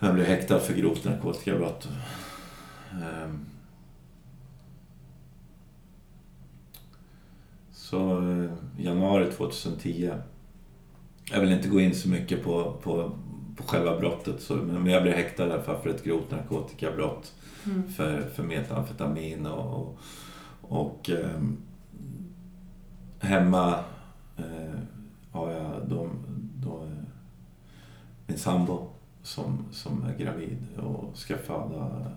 [0.00, 1.88] Jag blev häktad för grovt narkotikabrott.
[2.92, 3.30] Eh,
[7.72, 10.10] så eh, januari 2010.
[11.32, 13.18] Jag vill inte gå in så mycket på, på,
[13.56, 17.32] på själva brottet, så, men jag blev häktad i alla fall för ett grovt narkotikabrott
[17.66, 17.88] Mm.
[17.92, 19.98] för, för metamfetamin och, och,
[20.62, 21.40] och eh,
[23.18, 23.84] hemma
[24.36, 24.80] eh,
[25.32, 26.08] har jag då,
[26.56, 27.04] då, eh,
[28.26, 28.89] min sambo
[29.22, 32.12] som, som är gravid och ska föda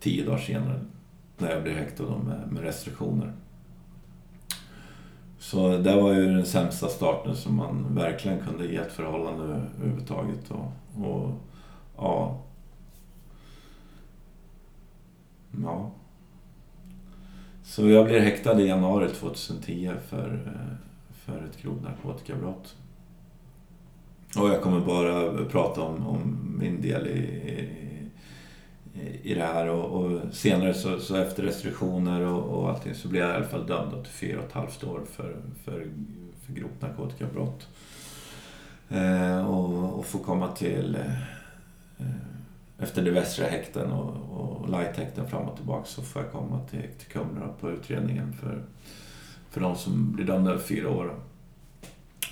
[0.00, 0.80] tio dagar senare
[1.38, 3.32] när jag blir häktad med, med restriktioner.
[5.38, 10.50] Så det var ju den sämsta starten som man verkligen kunde ge ett förhållande överhuvudtaget.
[10.50, 10.72] Och,
[11.04, 11.30] och
[11.96, 12.42] ja,
[15.62, 15.90] Ja.
[17.62, 20.52] Så jag blir häktad i januari 2010 för,
[21.10, 22.76] för ett grovt narkotikabrott.
[24.36, 27.20] Och jag kommer bara prata om, om min del i,
[28.94, 29.68] i, i det här.
[29.68, 33.46] Och, och senare så, så, efter restriktioner och, och allting så blev jag i alla
[33.46, 35.86] fall dömd till fyra och ett halvt år för, för,
[36.46, 37.68] för grovt narkotikabrott.
[38.88, 40.98] Eh, och, och få komma till
[41.98, 42.06] eh,
[42.78, 47.08] efter västra häkten och, och lighthäkten fram och tillbaka så får jag komma till, till
[47.12, 48.62] Kumla på utredningen för,
[49.50, 51.14] för de som blir dömda över fyra år.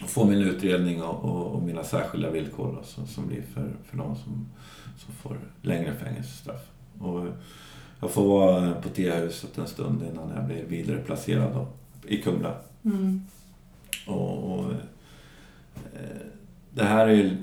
[0.06, 3.96] Få min utredning och, och, och mina särskilda villkor då, som, som blir för, för
[3.96, 4.48] de som,
[4.98, 6.70] som får längre fängelsestraff.
[6.98, 7.26] Och
[8.00, 11.66] jag får vara på T-huset en stund innan jag blir vidareplacerad då,
[12.06, 12.54] i Kumla.
[12.84, 13.22] Mm.
[14.06, 14.72] Och, och
[15.94, 16.26] eh,
[16.74, 17.37] det här är ju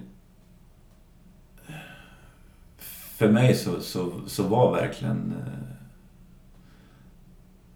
[3.15, 5.75] för mig så, så, så var verkligen eh,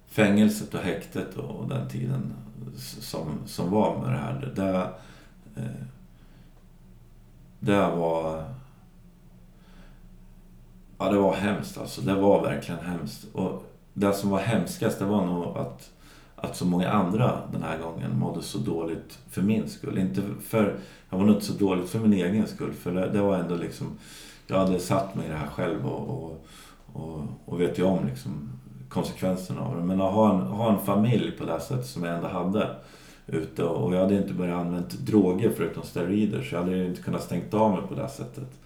[0.08, 2.34] fängelset och häktet och den tiden
[2.78, 4.54] som, som var med det här.
[4.56, 4.90] Det,
[5.62, 5.86] eh,
[7.60, 8.44] det, var...
[10.98, 12.02] Ja, det var hemskt alltså.
[12.02, 13.26] Det var verkligen hemskt.
[13.34, 15.92] Och det som var hemskast, det var nog att,
[16.36, 19.98] att så många andra den här gången mådde så dåligt för min skull.
[19.98, 20.80] Inte för...
[21.10, 23.56] Jag var nog inte så dåligt för min egen skull, för det, det var ändå
[23.56, 23.98] liksom
[24.50, 26.46] jag hade satt mig i det här själv och, och,
[26.94, 28.59] och, och vet ju om liksom
[28.90, 29.84] konsekvenserna av det.
[29.84, 32.76] Men att ha en, ha en familj på det här sättet som jag ändå hade
[33.28, 37.02] ute och jag hade inte börjat använda droger förutom steroider så jag hade ju inte
[37.02, 38.60] kunnat stängt av mig på det här sättet.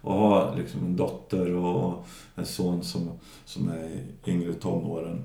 [0.00, 3.10] Och ha liksom en dotter och en son som,
[3.44, 5.22] som är i yngre tonåren.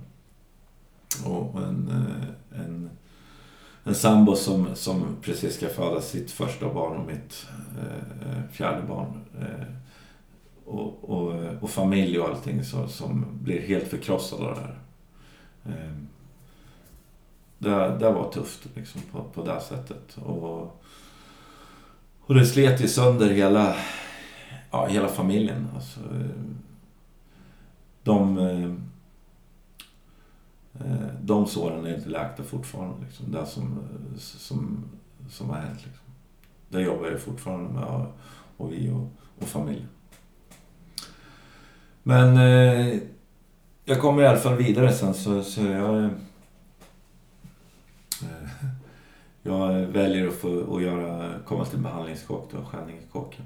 [1.25, 2.89] Och en, eh, en,
[3.83, 8.88] en sambo som, som precis ska föda sitt första barn och mitt eh, eh fjärde
[8.88, 9.21] barn.
[9.39, 9.88] Eh,
[10.69, 14.79] och, och, och, familj och allting så, som blir helt förkrossade av det här.
[15.65, 16.08] Ehm,
[17.58, 20.17] det, det var tufft liksom, på, på det sättet.
[20.17, 20.82] Och,
[22.19, 23.75] och det slet ju sönder hela,
[24.71, 25.67] ja, hela familjen.
[25.75, 25.99] Alltså,
[28.03, 28.71] de, eh,
[31.21, 33.05] de såren är inte läkta fortfarande.
[33.05, 33.32] Liksom.
[33.32, 33.79] Det som,
[34.17, 34.84] som,
[35.29, 35.86] som har hänt.
[35.86, 36.05] Liksom.
[36.69, 38.05] Det jobbar jag fortfarande med
[38.58, 39.08] och vi och,
[39.39, 39.88] och familjen.
[42.03, 42.99] Men eh,
[43.85, 46.03] jag kommer i alla fall vidare sen så, så jag...
[46.03, 46.09] Eh,
[49.43, 53.45] jag väljer att få att göra, komma till behandlingskock då, Skänningekocken.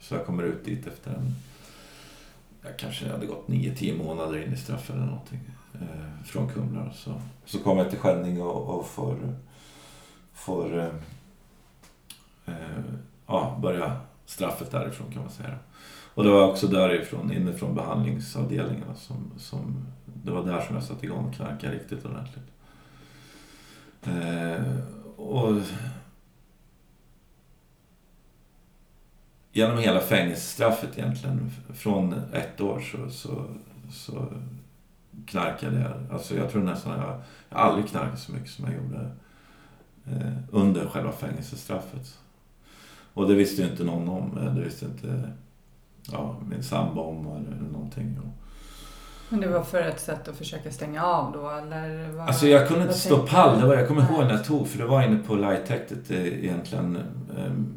[0.00, 1.34] Så jag kommer ut dit efter en...
[2.62, 5.40] Jag kanske hade gått 9-10 månader in i straff eller någonting.
[5.74, 6.92] Eh, från Kumla.
[6.92, 9.34] Så, så kommer jag till Skänninge och, och får,
[10.32, 10.94] får eh,
[12.46, 12.84] eh,
[13.26, 15.58] ja, börja straffet därifrån kan man säga.
[16.14, 21.06] Och det var också därifrån, inifrån behandlingsavdelningarna som, som det var där som jag satte
[21.06, 22.50] igång och knarka riktigt ordentligt.
[24.02, 24.76] Eh,
[25.16, 25.62] och
[29.52, 33.44] genom hela fängelsestraffet egentligen, från ett år så, så,
[33.92, 34.26] så
[35.26, 36.12] knarkade jag.
[36.12, 39.10] Alltså jag tror nästan jag, jag aldrig knarkat så mycket som jag gjorde
[40.06, 42.18] eh, under själva fängelsestraffet.
[43.14, 44.38] Och det visste ju inte någon om.
[44.38, 45.32] Eh, det visste inte
[46.12, 48.18] ja, min sambo om eller någonting.
[49.32, 52.12] Men det var för ett sätt att försöka stänga av då eller?
[52.12, 53.60] Var, alltså jag kunde inte stå pall.
[53.60, 56.44] Det var, jag kommer ihåg när jag tog, för det var inne på lighthäktet eh,
[56.44, 56.98] egentligen.
[57.36, 57.74] Um,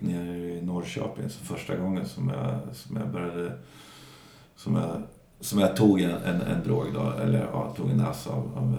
[0.00, 1.30] nere i Norrköping.
[1.30, 3.52] Så första gången som jag, som jag började...
[4.56, 5.02] Som jag,
[5.40, 7.12] som jag tog en, en, en drog då.
[7.22, 8.76] Eller ja, tog en nass av, av,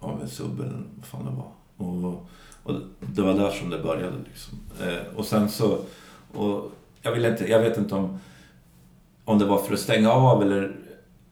[0.00, 1.50] av en sub eller vad fan det var.
[1.76, 2.26] Och,
[2.62, 4.58] och det var där som det började liksom.
[4.80, 5.78] Eh, och sen så...
[6.34, 8.18] Och jag, vill inte, jag vet inte om
[9.30, 10.76] om det var för att stänga av eller...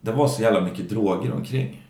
[0.01, 1.85] Det var så jävla mycket droger omkring.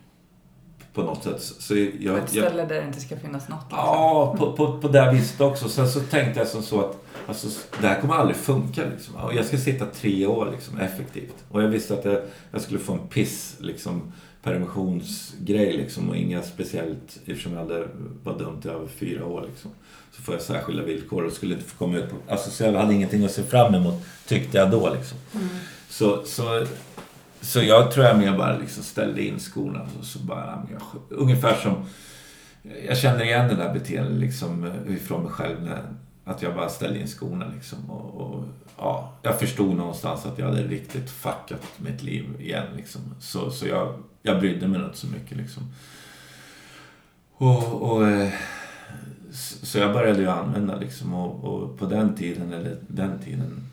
[0.92, 1.42] På något sätt.
[1.42, 3.61] Så jag, ett ställe jag, där det inte ska finnas något?
[3.62, 3.79] Liksom.
[3.79, 5.68] Ja, på, på, på det viset också.
[5.68, 7.49] Sen så tänkte jag som så att alltså,
[7.81, 8.83] det här kommer aldrig funka.
[8.90, 9.14] Liksom.
[9.35, 11.35] Jag ska sitta tre år liksom, effektivt.
[11.51, 14.12] Och jag visste att jag, jag skulle få en piss liksom,
[14.48, 17.88] permissionsgrej liksom, och inga speciellt, eftersom jag hade
[18.22, 19.44] var dömd i över fyra år.
[19.48, 19.70] Liksom,
[20.12, 22.16] så får jag särskilda villkor och skulle inte få komma ut på...
[22.28, 23.94] Alltså, så jag hade ingenting att se fram emot,
[24.26, 24.94] tyckte jag då.
[24.94, 25.18] Liksom.
[25.34, 25.48] Mm.
[25.88, 26.66] Så, så,
[27.40, 29.87] så jag tror jag mer bara liksom ställde in skorna.
[29.98, 30.82] Och så bara, jag,
[31.18, 31.87] ungefär som...
[32.87, 35.62] Jag känner igen det där beteendet liksom, ifrån mig själv.
[35.62, 35.82] När,
[36.24, 37.90] att jag bara ställde in skorna liksom.
[37.90, 38.44] Och, och,
[38.78, 42.66] ja, jag förstod någonstans att jag hade riktigt fuckat mitt liv igen.
[42.76, 43.00] Liksom.
[43.20, 45.36] Så, så jag, jag brydde mig inte så mycket.
[45.36, 45.62] Liksom.
[47.32, 48.32] Och, och, eh,
[49.62, 51.14] så jag började ju använda liksom.
[51.14, 53.68] Och, och på den tiden, eller den tiden,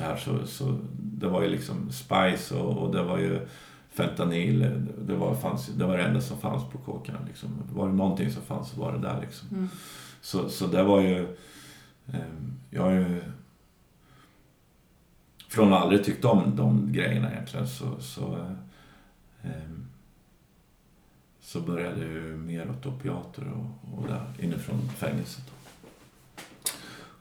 [0.00, 3.40] här så, så det var ju liksom Spice och, och det var ju
[3.90, 4.70] fentanyl.
[5.06, 7.18] Det var, fanns, det var det enda som fanns på kåkarna.
[7.26, 7.48] Liksom.
[7.72, 9.20] Var det någonting som fanns så var det där.
[9.20, 9.48] Liksom.
[9.50, 9.68] Mm.
[10.20, 11.36] Så, så det var ju...
[12.06, 12.20] Eh,
[12.70, 13.22] jag har ju...
[15.56, 18.00] Från att aldrig tyckt om de grejerna egentligen så...
[18.00, 19.82] så eh, ehm,
[21.40, 25.44] så började jag ju mer åt opiater och, och där inifrån fängelset.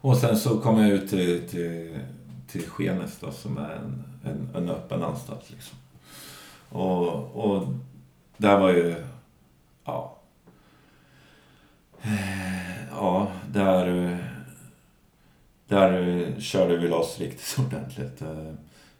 [0.01, 1.99] Och sen så kom jag ut till, till
[2.47, 5.51] till Skenes då, som är en, en, en öppen anstalt.
[5.51, 5.77] Liksom.
[6.69, 7.67] Och, och
[8.37, 8.95] där var ju,
[9.85, 10.17] ja,
[12.01, 14.34] eh, ja, där, eh,
[15.67, 18.21] där eh, körde vi loss riktigt ordentligt.
[18.21, 18.53] Eh,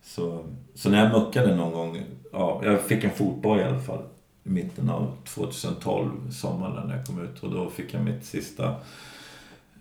[0.03, 4.03] så, så när jag muckade någon gång, ja, jag fick en fotboll i alla fall
[4.43, 7.43] i mitten av 2012, sommaren när jag kom ut.
[7.43, 8.75] Och då fick jag mitt sista,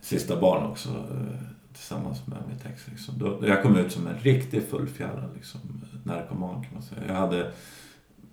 [0.00, 1.38] sista barn också eh,
[1.72, 2.88] tillsammans med mitt ex.
[2.88, 3.14] Liksom.
[3.18, 5.60] Då, jag kom ut som en riktig fullfjädrad liksom,
[6.04, 7.00] narkoman kan man säga.
[7.08, 7.52] Jag hade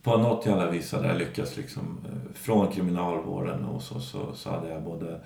[0.04, 1.98] på något jävla vis hade jag lyckats liksom,
[2.34, 5.20] från kriminalvården och så, så, så hade jag både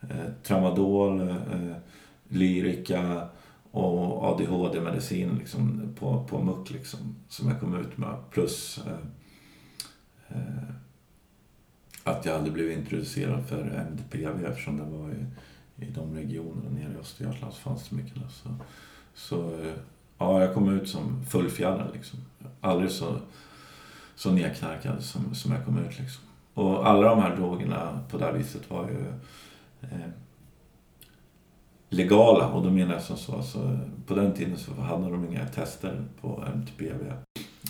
[0.00, 1.76] eh, tramadol, eh,
[2.28, 3.28] lyrika
[3.70, 8.16] och ADHD-medicin liksom, på, på muck liksom, som jag kom ut med.
[8.30, 8.98] Plus eh,
[10.28, 10.74] eh,
[12.04, 15.26] att jag hade blivit introducerad för MDPV eftersom det var i
[15.76, 18.28] i de regionerna nere i Östergötland så fanns det mycket där.
[18.28, 18.48] Så,
[19.14, 19.74] så eh,
[20.18, 22.18] ja, jag kom ut som fullfjädrad liksom.
[22.60, 23.18] Aldrig så,
[24.14, 26.24] så nedknarkad som, som jag kom ut liksom.
[26.54, 29.06] Och alla de här drogerna på det här viset var ju
[29.80, 30.08] eh,
[31.88, 32.48] legala.
[32.48, 36.04] Och då menar jag som så, alltså, på den tiden så hade de inga tester
[36.20, 37.12] på MTPV.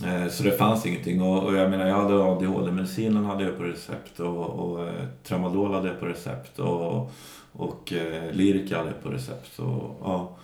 [0.04, 1.22] Eh, så det fanns ingenting.
[1.22, 5.74] Och, och, jag menar, jag hade ADHD-medicinen hade jag på recept och, och eh, tramadol
[5.74, 6.58] hade jag på recept.
[6.58, 7.12] Och,
[7.52, 9.58] och eh, Lyrica hade jag på recept.
[9.58, 10.36] Och, ja,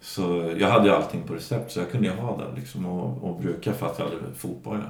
[0.00, 3.24] så jag hade ju allting på recept så jag kunde ju ha det liksom och,
[3.24, 4.84] och bruka för att jag hade fotboja.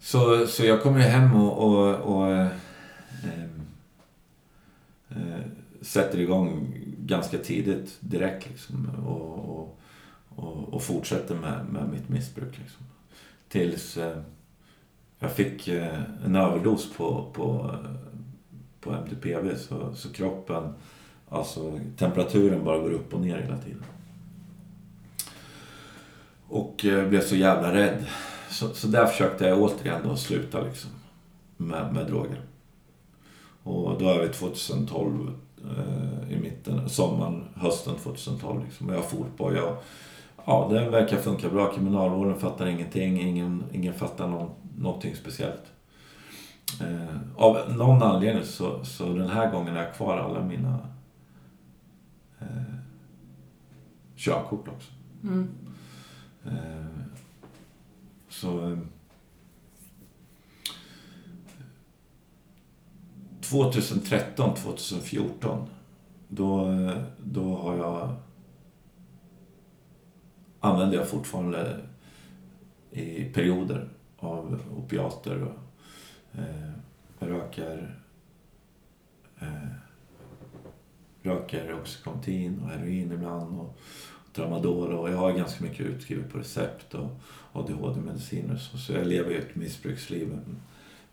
[0.00, 2.46] Så, så jag kom ju hem och, och, och eh,
[5.10, 5.40] eh,
[5.82, 9.78] sätter igång ganska tidigt direkt liksom och, och,
[10.28, 12.58] och, och fortsätter med, med mitt missbruk.
[12.58, 12.86] Liksom.
[13.48, 14.18] Tills eh,
[15.18, 17.76] jag fick eh, en överdos på, på
[18.82, 20.74] på MDPV så, så kroppen,
[21.28, 23.84] alltså temperaturen bara går upp och ner hela tiden.
[26.48, 28.06] Och eh, blev så jävla rädd.
[28.50, 30.90] Så, så där försökte jag återigen då sluta liksom
[31.56, 32.40] med, med droger.
[33.62, 35.32] Och då är vi 2012,
[36.28, 38.64] i mitten, sommaren, hösten 2012.
[38.64, 38.88] Liksom.
[38.88, 39.54] Och jag for på.
[39.54, 39.76] Jag,
[40.44, 41.72] ja, det verkar funka bra.
[41.72, 43.20] Kriminalvården fattar ingenting.
[43.20, 45.72] Ingen, ingen fattar någon, någonting speciellt.
[46.80, 50.78] Eh, av någon anledning så, så den här gången är jag kvar alla mina
[52.40, 52.74] eh,
[54.16, 54.92] körkort också.
[55.22, 55.48] Mm.
[56.44, 57.02] Eh,
[58.28, 58.78] så...
[63.52, 65.66] 2013, 2014
[66.28, 66.76] då,
[67.18, 68.14] då har jag
[70.60, 71.80] använder jag fortfarande
[72.90, 73.88] i perioder
[74.18, 75.42] av opiater.
[75.42, 75.58] Och,
[76.38, 76.70] eh,
[77.18, 77.98] jag röker,
[79.40, 79.68] eh,
[81.22, 83.60] röker Oxycontin och heroin ibland.
[83.60, 83.78] Och,
[84.32, 87.10] tramadol och jag har ganska mycket utskrivet på recept och
[87.52, 90.38] ADHD-mediciner så, så jag lever ju ett missbruksliv.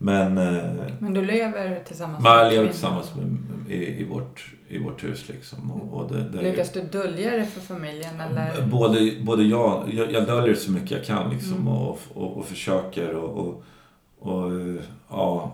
[0.02, 0.38] Men...
[0.38, 3.26] Eh, Men du lever tillsammans med med lever tillsammans med,
[3.74, 5.72] i, i, vårt, i vårt hus liksom.
[5.72, 8.62] Och, och det, det är ju- Lyckas du dölja det för familjen eller?
[8.68, 11.68] Både, både jag, jag, jag döljer så mycket jag kan liksom Mm.
[11.68, 13.64] och, och, och försöker och,
[14.20, 14.52] och,
[15.10, 15.52] ja.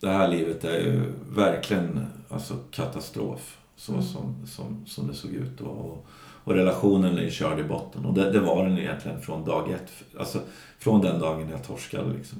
[0.00, 3.58] Det här livet är ju verkligen alltså, katastrof.
[3.76, 4.04] Så Mm.
[4.04, 5.60] som, som, som det såg ut.
[5.60, 6.06] Och,
[6.44, 8.04] och relationen är körd i botten.
[8.06, 9.92] Och det, det var den egentligen från dag ett.
[10.18, 10.38] Alltså
[10.78, 12.38] från den dagen jag torskade liksom.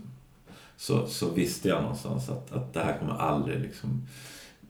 [0.81, 4.07] Så, så visste jag någonstans att, att det här kommer aldrig liksom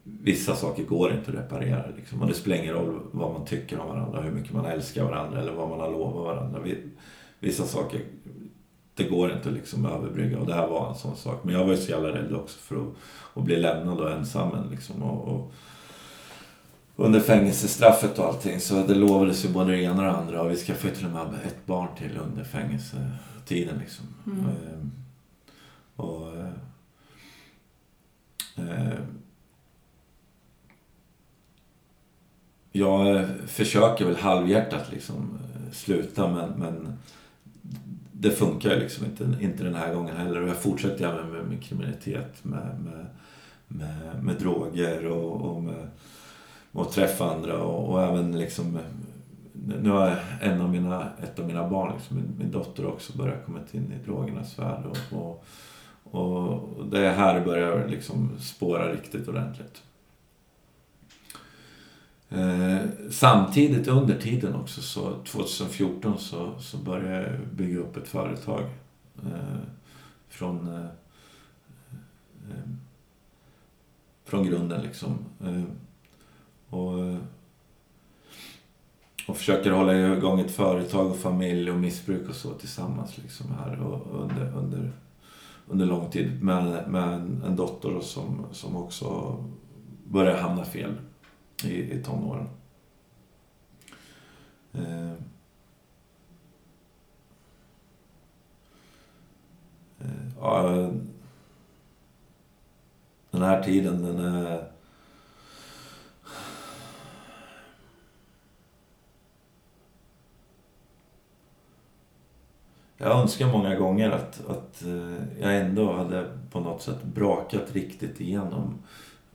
[0.02, 1.84] vissa saker går inte att reparera.
[1.96, 2.22] Liksom.
[2.22, 5.40] Och det spelar ingen roll vad man tycker om varandra, hur mycket man älskar varandra
[5.40, 6.60] eller vad man har lovat varandra.
[6.60, 6.84] Vi-
[7.40, 8.00] Vissa saker,
[8.94, 11.44] det går inte liksom att överbrygga och det här var en sån sak.
[11.44, 12.88] Men jag var ju så jävla rädd också för att,
[13.34, 14.50] att bli lämnad och ensam.
[14.70, 15.52] Liksom, och, och
[16.96, 20.50] under fängelsestraffet och allting så det lovades ju både det ena och det andra och
[20.50, 23.78] vi skaffade till och med ett barn till under fängelsetiden.
[23.78, 24.06] Liksom.
[24.26, 24.44] Mm.
[25.98, 26.36] Och,
[28.56, 28.98] eh,
[32.72, 36.98] jag försöker väl halvhjärtat liksom eh, sluta men, men
[38.12, 40.42] det funkar ju liksom inte, inte den här gången heller.
[40.42, 43.06] Och jag fortsätter gärna med min kriminalitet, med, med,
[43.68, 45.88] med, med droger och, och med,
[46.70, 48.82] med att träffa andra och, och även liksom eh,
[49.82, 53.46] nu har en av mina, ett av mina barn, liksom, min, min dotter också, börjat
[53.46, 54.84] komma in i drogernas värld.
[54.86, 55.44] Och, och,
[56.10, 59.82] och det är här det börjar liksom spåra riktigt ordentligt.
[62.30, 62.78] Eh,
[63.10, 68.62] samtidigt under tiden också, så 2014 så, så började jag bygga upp ett företag.
[69.22, 69.58] Eh,
[70.28, 70.84] från, eh,
[72.50, 72.70] eh,
[74.24, 75.18] från grunden liksom.
[75.44, 75.62] Eh,
[76.70, 77.16] och,
[79.28, 83.80] och försöker hålla igång ett företag och familj och missbruk och så tillsammans liksom här
[83.80, 84.92] och under, under,
[85.70, 89.36] under lång tid med, med en, en dotter som, som också
[90.04, 90.94] börjar hamna fel
[91.64, 92.48] i, i tonåren.
[94.72, 95.12] Eh,
[99.98, 100.90] eh, ja,
[103.30, 104.77] den här tiden den är
[113.08, 118.20] Jag önskar många gånger att, att eh, jag ändå hade på något sätt brakat riktigt
[118.20, 118.78] igenom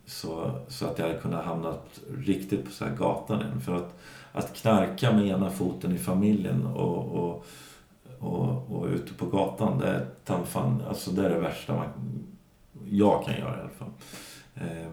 [0.06, 3.62] så, så att jag hade kunnat hamnat riktigt på så här gatan igen.
[3.62, 3.96] För att,
[4.32, 7.46] att knarka med ena foten i familjen och, och,
[8.20, 11.88] och, och ute på gatan, det är, fan, alltså det är det värsta man,
[12.90, 13.92] jag kan göra i alla fall.
[14.56, 14.88] Ehm, eh,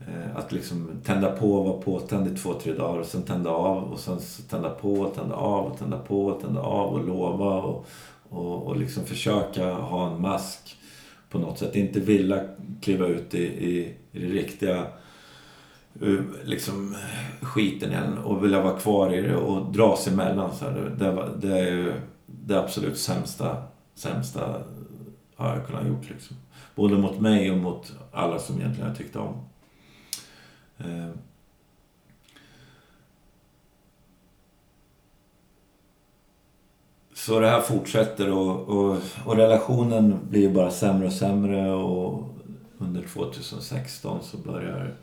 [0.00, 3.92] Eh, att liksom tända på vara påtänd i två, tre dagar och sen tända av
[3.92, 4.18] och sen
[4.50, 7.86] tända på tända av och tända på tända av och lova och,
[8.28, 10.76] och, och liksom försöka ha en mask
[11.30, 11.76] på något sätt.
[11.76, 12.44] Inte vilja
[12.80, 14.86] kliva ut i, i, i det riktiga
[16.02, 16.96] eh, liksom
[17.42, 20.54] skiten igen och vilja vara kvar i det och dra sig emellan.
[20.54, 20.94] Så här.
[20.98, 21.92] Det, det, det är ju
[22.26, 23.62] det absolut sämsta,
[23.94, 24.62] sämsta
[25.36, 26.10] har jag kunnat gjort.
[26.10, 26.36] Liksom.
[26.74, 29.48] Både mot mig och mot alla som egentligen jag tyckte om.
[30.78, 31.10] Eh.
[37.14, 42.34] Så det här fortsätter och, och, och relationen blir bara sämre och sämre och
[42.78, 44.94] under 2016 så börjar,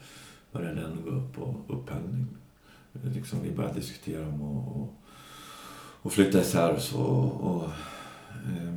[0.52, 2.28] börjar den gå upp på upphällning.
[3.16, 4.94] Liksom vi börjar diskutera om att och,
[6.02, 7.04] och flytta isär och så.
[7.42, 7.64] Och,
[8.34, 8.76] eh,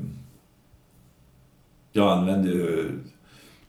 [1.93, 2.91] jag använder ju,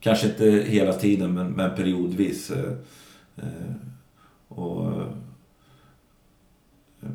[0.00, 2.50] kanske inte hela tiden, men, men periodvis.
[2.50, 2.72] Eh,
[3.42, 3.74] Eh,
[4.48, 4.92] och
[7.02, 7.10] eh,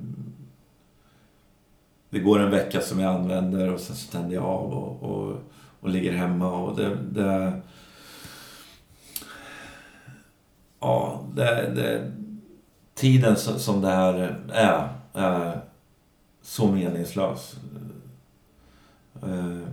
[2.10, 5.38] det går en vecka som jag använder och sen så tänder jag av och, och,
[5.80, 6.52] och ligger hemma.
[6.52, 7.62] Och det, det,
[10.80, 12.12] ja, det, det,
[12.94, 15.62] tiden som, det här är, är
[16.42, 17.56] så meningslös.
[19.24, 19.68] Eh,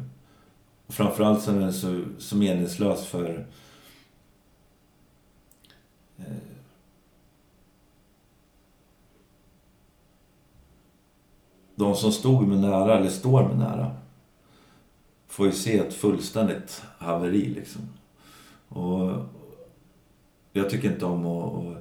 [0.88, 3.46] framförallt så är den så, så meningslös för
[11.82, 13.90] de som stod mig nära, eller står mig nära,
[15.28, 17.82] får ju se ett fullständigt haveri liksom.
[18.68, 19.10] Och
[20.52, 21.76] jag tycker inte om att att,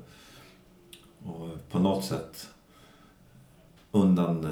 [1.26, 2.48] att på något sätt
[3.92, 4.48] undan...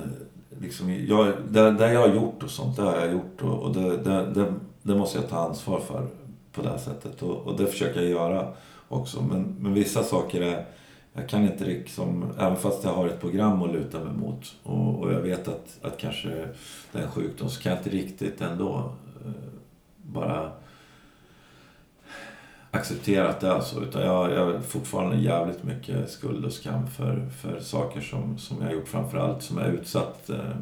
[0.62, 3.74] Liksom, jag, det, det jag har gjort och sånt, det har jag gjort och, och
[3.74, 6.08] det, det, det, det, måste jag ta ansvar för
[6.52, 7.22] på det här sättet.
[7.22, 8.54] Och, och det försöker jag göra
[8.88, 9.22] också.
[9.22, 10.66] Men, men vissa saker är
[11.14, 15.00] jag kan inte liksom, även fast jag har ett program att luta mig mot och,
[15.00, 16.30] och jag vet att, att kanske
[16.92, 18.94] det är en sjukdom så kan jag inte riktigt ändå
[19.26, 19.32] eh,
[19.98, 20.52] bara
[22.72, 23.82] acceptera att det är så.
[23.82, 28.58] Utan jag, jag har fortfarande jävligt mycket skuld och skam för, för saker som, som
[28.58, 28.88] jag har gjort.
[28.88, 30.56] Framförallt som jag har utsatt eh,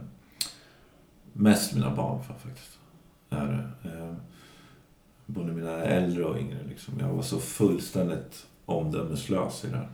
[1.33, 2.79] mest mina barn för faktiskt.
[3.29, 4.13] Är, eh,
[5.25, 6.59] både mina äldre och yngre.
[6.69, 6.93] Liksom.
[6.99, 9.89] Jag var så fullständigt omdömeslös i det här.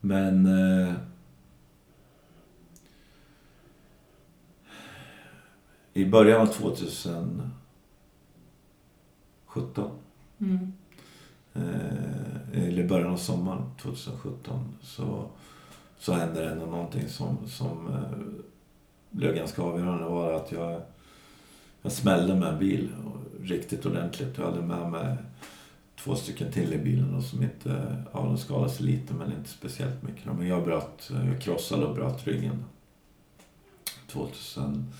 [0.00, 0.46] Men...
[0.46, 0.94] Eh,
[5.92, 7.50] I början av 2017
[10.38, 10.72] mm.
[11.54, 15.26] eh, eller början av sommaren 2017 så,
[15.98, 18.10] så hände det ändå någonting som, som eh,
[19.10, 20.04] blev ganska avgörande.
[20.04, 20.82] Var att jag,
[21.82, 22.88] jag smällde med en bil
[23.42, 24.38] riktigt ordentligt.
[24.38, 25.16] Jag hade med mig
[26.04, 29.48] två stycken till i bilen och som inte, ja de skadade sig lite men inte
[29.48, 30.24] speciellt mycket.
[30.24, 32.64] Men jag bröt, jag krossade och bröt ryggen.
[34.06, 34.92] 2000,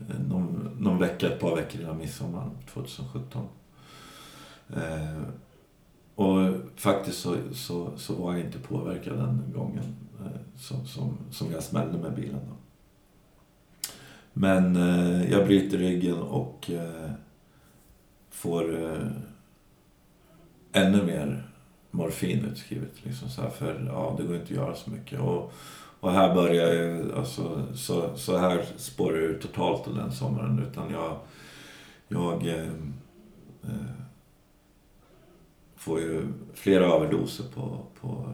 [0.00, 3.46] eh, någon, någon vecka, ett par veckor innan midsommar 2017.
[4.76, 5.22] Eh,
[6.14, 11.52] och faktiskt så, så, så var jag inte påverkad den gången eh, som, som, som
[11.52, 12.40] jag smällde med bilen.
[12.48, 12.56] Då.
[14.32, 17.10] Men eh, jag bryter ryggen och eh,
[18.30, 19.06] får eh,
[20.74, 21.48] ännu mer
[21.90, 23.04] morfin utskrivet.
[23.04, 25.20] Liksom så här, för ja, det går inte att göra så mycket.
[25.20, 25.52] Och,
[26.00, 30.66] och här börjar jag, alltså, så, så här spårar jag totalt den sommaren.
[30.70, 31.18] Utan jag,
[32.08, 32.74] jag eh,
[33.62, 33.94] eh,
[35.76, 38.32] får ju flera överdoser på, på,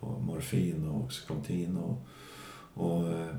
[0.00, 2.06] på morfin och Oxycontin och,
[2.74, 3.36] och eh,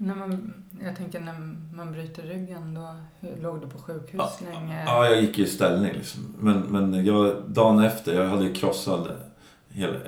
[0.00, 2.94] när man, jag tänker när man bryter ryggen, då
[3.42, 4.84] låg du på sjukhus ja, länge?
[4.86, 6.34] Ja, jag gick i ställning liksom.
[6.38, 9.08] Men, men jag, dagen efter, jag hade krossad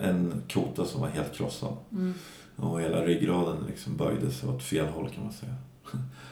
[0.03, 1.77] en kota som var helt krossad.
[1.93, 2.15] Mm.
[2.57, 5.55] Och hela ryggraden liksom böjde sig åt fel håll kan man säga.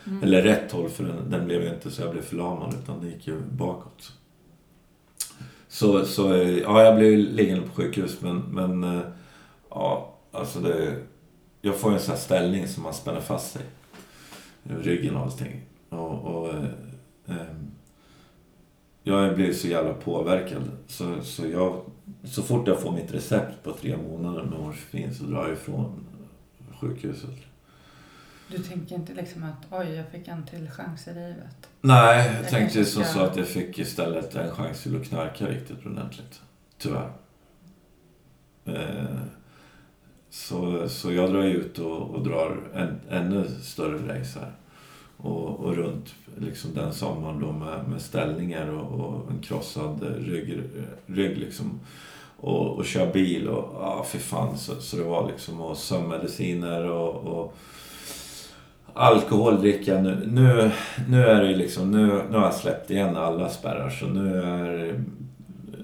[0.06, 0.22] Mm.
[0.22, 3.06] Eller rätt håll, för den, den blev ju inte så jag blev förlamad utan det
[3.06, 4.12] gick ju bakåt.
[5.68, 9.02] Så, så ja, jag blev liggande på sjukhus men, men eh,
[9.70, 10.96] ja, alltså det
[11.60, 13.62] jag får en sån här ställning som man spänner fast sig.
[14.62, 15.60] Ryggen och allting.
[15.88, 16.64] Och, och eh,
[17.26, 17.54] eh,
[19.02, 20.70] jag blir så jävla påverkad.
[20.86, 21.82] Så, så, jag,
[22.24, 26.06] så fort jag får mitt recept på tre månader med morfin så drar jag ifrån
[26.80, 27.30] sjukhuset.
[28.50, 31.68] Du tänker inte liksom att oj, jag fick en till chans i livet?
[31.80, 35.86] Nej, jag, tänkte som så att jag fick istället en chans till att knarka riktigt
[35.86, 36.40] ordentligt.
[36.78, 37.12] Tyvärr.
[38.64, 39.04] Eh,
[40.30, 44.52] så, så jag drar ut och, och drar en ännu större race här.
[45.16, 50.60] Och, och runt liksom den sommaren då med, med ställningar och, och en krossad rygg,
[51.06, 51.80] rygg liksom.
[52.40, 54.58] Och, och kör bil och ja, fy fan.
[54.58, 57.56] Så, så det var liksom och sömnmediciner och, och
[58.92, 60.00] alkoholdricka.
[60.00, 60.70] Nu, nu,
[61.08, 65.04] nu är det liksom, nu, nu har jag släppt igen alla spärrar så nu är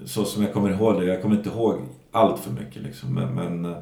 [0.05, 1.07] så som jag kommer ihåg det.
[1.07, 1.81] Jag kommer inte ihåg
[2.11, 3.75] allt för mycket liksom men, men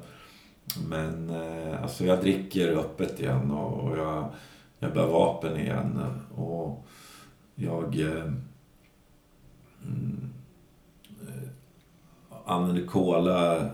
[0.79, 4.31] men eh, alltså jag dricker öppet igen och, och jag,
[4.79, 6.01] jag bär vapen igen.
[6.35, 6.87] Och
[7.55, 8.33] jag eh,
[9.87, 10.31] mm,
[11.29, 11.49] eh,
[12.45, 13.69] använder cola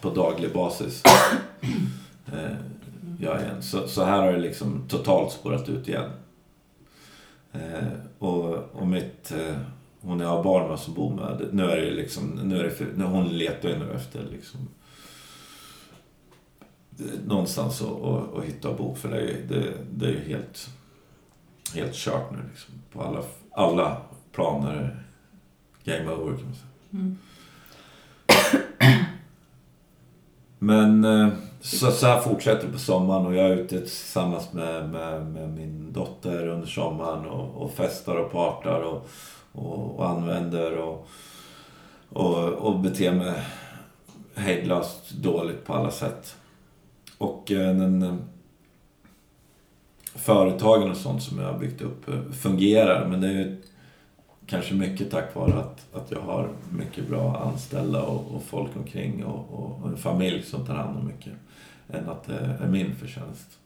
[0.00, 1.02] på daglig basis.
[2.32, 2.56] eh,
[3.18, 3.62] jag igen.
[3.62, 6.10] Så, så här har det liksom totalt spårat ut igen.
[7.52, 9.32] Eh, och, och mitt...
[9.32, 9.56] Eh,
[10.02, 11.48] hon jag har barn med som bor med.
[11.52, 12.40] Nu är det liksom...
[12.42, 14.68] Nu är det för, nu, hon letar ju nu efter liksom
[17.26, 18.94] någonstans att, att, att hitta och bo.
[18.94, 20.68] För det är, det, det är helt,
[21.74, 22.74] helt kört nu liksom.
[22.92, 23.96] På alla, alla
[24.32, 25.04] planer.
[25.84, 26.66] Game over kan man säga.
[26.92, 27.18] Mm.
[30.58, 31.28] Men eh,
[31.60, 35.50] så, så här fortsätter det på sommaren och jag är ute tillsammans med, med, med
[35.50, 39.08] min dotter under sommaren och, och festar och partar och,
[39.52, 41.08] och, och använder och,
[42.08, 43.42] och, och beter mig
[44.34, 46.36] hejdlöst dåligt på alla sätt.
[47.20, 48.14] Och eh, den, eh,
[50.02, 53.62] företagen och sånt som jag har byggt upp eh, fungerar men det är ju
[54.46, 59.24] kanske mycket tack vare att, att jag har mycket bra anställda och, och folk omkring
[59.24, 61.32] och, och, och, en familj som tar hand om mycket.
[61.88, 63.58] Än att det är min förtjänst.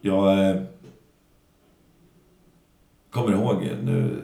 [0.00, 0.66] Jag
[3.10, 4.22] kommer ihåg nu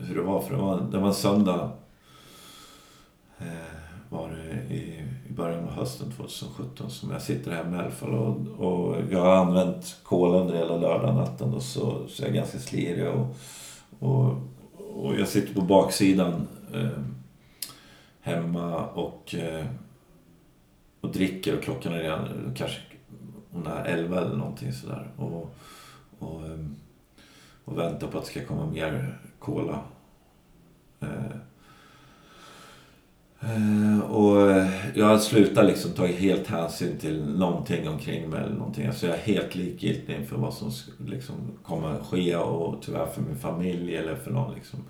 [0.00, 1.70] hur det var, för det var, det var en söndag
[4.08, 5.05] var det i
[5.36, 9.96] början av hösten 2017 som jag sitter hemma i alla och, och jag har använt
[10.02, 13.36] kol under hela lördagnatten och så, så jag är ganska slirig och,
[13.98, 14.34] och,
[14.94, 17.02] och jag sitter på baksidan eh,
[18.20, 19.66] hemma och, eh,
[21.00, 22.80] och dricker och klockan är redan kanske
[23.50, 25.10] hon är 11 eller någonting sådär.
[25.16, 25.56] Och,
[26.18, 26.66] och, eh,
[27.64, 29.80] och väntar på att det ska komma mer cola.
[31.00, 31.36] Eh,
[33.46, 38.86] Eh, och jag har slutat liksom ta helt hänsyn till någonting omkring mig eller någonting.
[38.86, 40.70] Alltså jag är helt likgiltig inför vad som
[41.06, 44.84] liksom kommer att ske och tyvärr för min familj eller för någon liksom.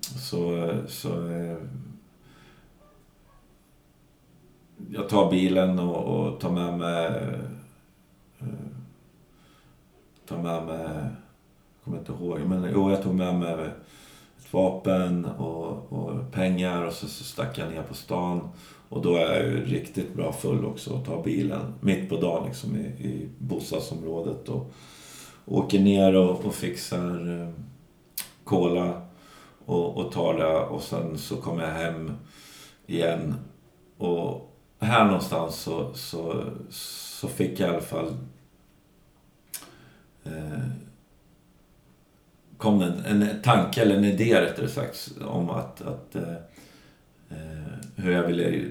[0.00, 1.56] Så, så eh,
[4.90, 7.06] jag tar bilen och, och tar med mig
[8.38, 8.46] eh,
[10.26, 13.70] tar med mig, jag kommer inte ihåg, men jo jag tog med mig
[14.54, 18.48] vapen och, och pengar och så, så stack jag ner på stan.
[18.88, 22.46] Och då är jag ju riktigt bra full också och tar bilen mitt på dagen
[22.46, 24.72] liksom i, i bostadsområdet och
[25.46, 27.48] åker ner och, och fixar eh,
[28.44, 29.02] cola
[29.66, 32.12] och, och tar det och sen så kommer jag hem
[32.86, 33.34] igen.
[33.98, 38.16] Och här någonstans så, så, så fick jag i alla fall
[40.24, 40.83] eh,
[42.58, 46.34] kom en, en tanke, eller en idé rättare sagt, om att, att eh,
[47.30, 48.64] eh, hur jag ville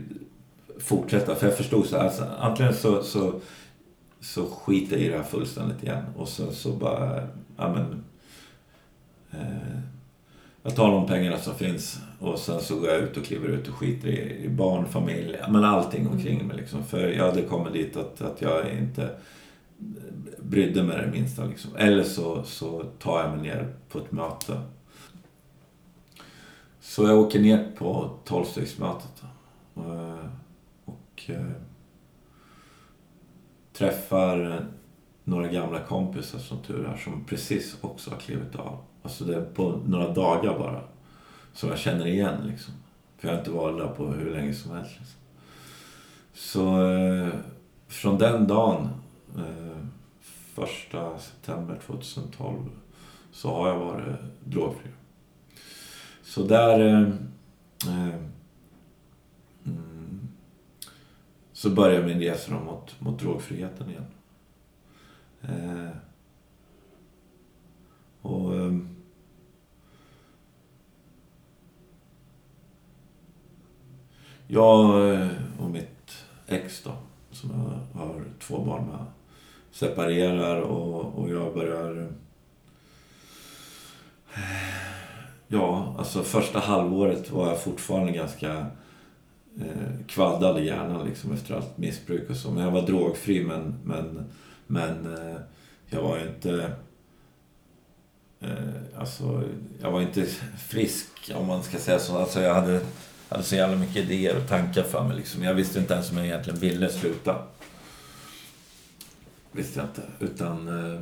[0.80, 1.36] fortsätta.
[1.36, 3.40] För jag förstod så här, alltså, antingen så, så,
[4.20, 7.28] så skiter jag i det här fullständigt igen och sen så bara,
[7.58, 8.04] ja men,
[9.32, 9.80] eh,
[10.64, 13.68] jag tar de pengarna som finns och sen så går jag ut och kliver ut
[13.68, 16.84] och skiter i, i barn, familj, men allting omkring mig liksom.
[16.84, 19.10] För jag hade kommit dit att, att jag inte
[20.40, 21.46] brydde mig det minsta.
[21.46, 21.76] Liksom.
[21.76, 24.62] Eller så, så tar jag mig ner på ett möte.
[26.80, 29.24] Så jag åker ner på tolvstegsmötet.
[29.76, 30.26] Eh,
[30.86, 31.52] och eh,
[33.74, 34.66] träffar
[35.24, 38.78] några gamla kompisar som tur är som precis också har klivit av.
[39.04, 40.82] Alltså det är på några dagar bara.
[41.54, 42.74] Som jag känner igen liksom.
[43.18, 44.92] För jag har inte varit där på hur länge som helst.
[45.00, 45.20] Liksom.
[46.34, 47.34] Så eh,
[47.88, 48.90] från den dagen
[49.38, 49.86] Eh,
[50.56, 52.70] första september 2012
[53.32, 54.90] så har jag varit drogfri.
[56.24, 57.08] Så där eh,
[57.88, 58.16] eh,
[59.66, 60.28] mm,
[61.54, 64.06] så börjar min resa mot, mot drogfriheten igen.
[65.42, 65.98] Eh,
[68.22, 69.04] och ehm, eh,
[74.48, 74.90] Jag
[75.60, 76.92] och mitt ex då,
[77.32, 79.06] som jag har två barn med
[79.74, 82.10] separerar och, och jag börjar...
[84.34, 84.40] Eh,
[85.48, 88.66] ja, alltså första halvåret var jag fortfarande ganska
[89.60, 92.52] eh, kvaddad i hjärnan liksom efter allt missbruk och så.
[92.52, 94.26] Men jag var drogfri men, men,
[94.68, 95.38] men eh,
[95.90, 96.74] jag var inte...
[98.40, 99.44] Eh, alltså,
[99.82, 100.26] jag var inte
[100.68, 102.18] frisk om man ska säga så.
[102.18, 102.82] Alltså jag hade,
[103.30, 105.44] hade så jävla mycket idéer och tankar för mig liksom.
[105.44, 107.36] Jag visste inte ens om jag egentligen ville sluta
[109.54, 110.02] visste jag inte.
[110.20, 111.02] Utan eh,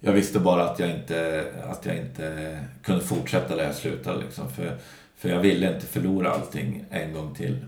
[0.00, 4.20] jag visste bara att jag inte, att jag inte kunde fortsätta där jag slutade.
[4.24, 4.78] Liksom, för,
[5.16, 7.64] för jag ville inte förlora allting en gång till.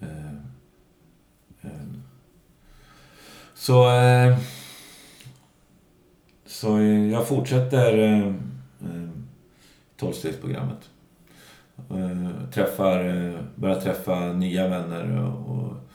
[0.00, 0.34] Eh,
[1.62, 1.70] eh.
[3.54, 4.38] Så, eh,
[6.46, 6.80] så
[7.12, 9.08] jag fortsätter eh, eh,
[9.96, 10.90] tolvstegsprogrammet.
[11.90, 15.87] Eh, träffar, eh, börjar träffa nya vänner och, och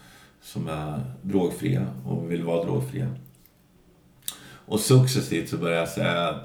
[0.44, 3.08] som är drogfria och vill vara drogfria.
[4.66, 6.40] Och successivt så började jag säga,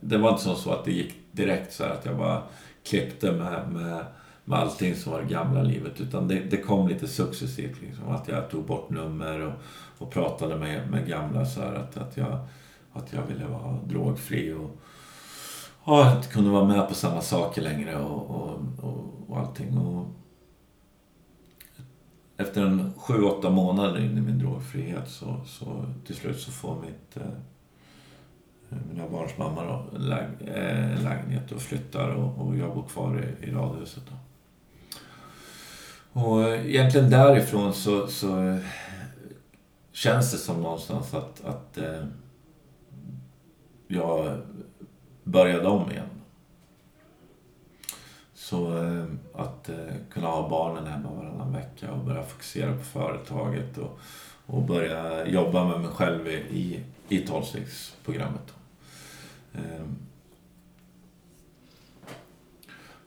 [0.00, 2.42] det var inte så att det gick direkt så att jag bara
[2.84, 4.04] klippte med, med,
[4.44, 6.00] med allting som var det gamla livet.
[6.00, 7.80] Utan det, det kom lite successivt.
[7.82, 9.52] Liksom, att jag tog bort nummer och,
[9.98, 12.38] och pratade med, med gamla så här, att, att, jag,
[12.92, 14.52] att jag ville vara drogfri.
[14.52, 14.80] Och,
[15.80, 19.78] och att kunde vara med på samma saker längre och, och, och, och allting.
[19.78, 20.17] Och,
[22.38, 26.80] efter en sju, åtta månader in i min drogfrihet så, så till slut så får
[26.80, 32.82] mitt, eh, mina barns mamma då, läg, eh, lägenhet och flyttar och, och jag bor
[32.82, 34.02] kvar i, i radhuset.
[34.08, 34.16] Då.
[36.20, 38.58] Och eh, egentligen därifrån så, så eh,
[39.92, 42.04] känns det som någonstans att, att eh,
[43.88, 44.40] jag
[45.24, 46.17] började om igen.
[48.48, 53.78] Så eh, att eh, kunna ha barnen hemma varannan vecka och börja fokusera på företaget
[53.78, 53.98] och,
[54.46, 58.54] och börja jobba med mig själv i, i, i tolvstegsprogrammet.
[59.54, 59.96] Ehm.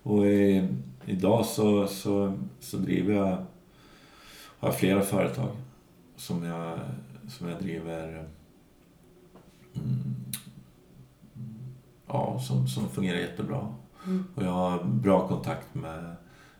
[0.04, 0.68] Och i,
[1.06, 3.46] idag så, så, så driver jag,
[4.60, 5.50] har jag flera företag
[6.16, 6.80] som jag,
[7.30, 8.26] som jag driver
[9.74, 10.16] mm,
[12.08, 13.74] ja, som, som fungerar jättebra.
[14.06, 14.24] Mm.
[14.36, 16.16] Och jag har bra kontakt med,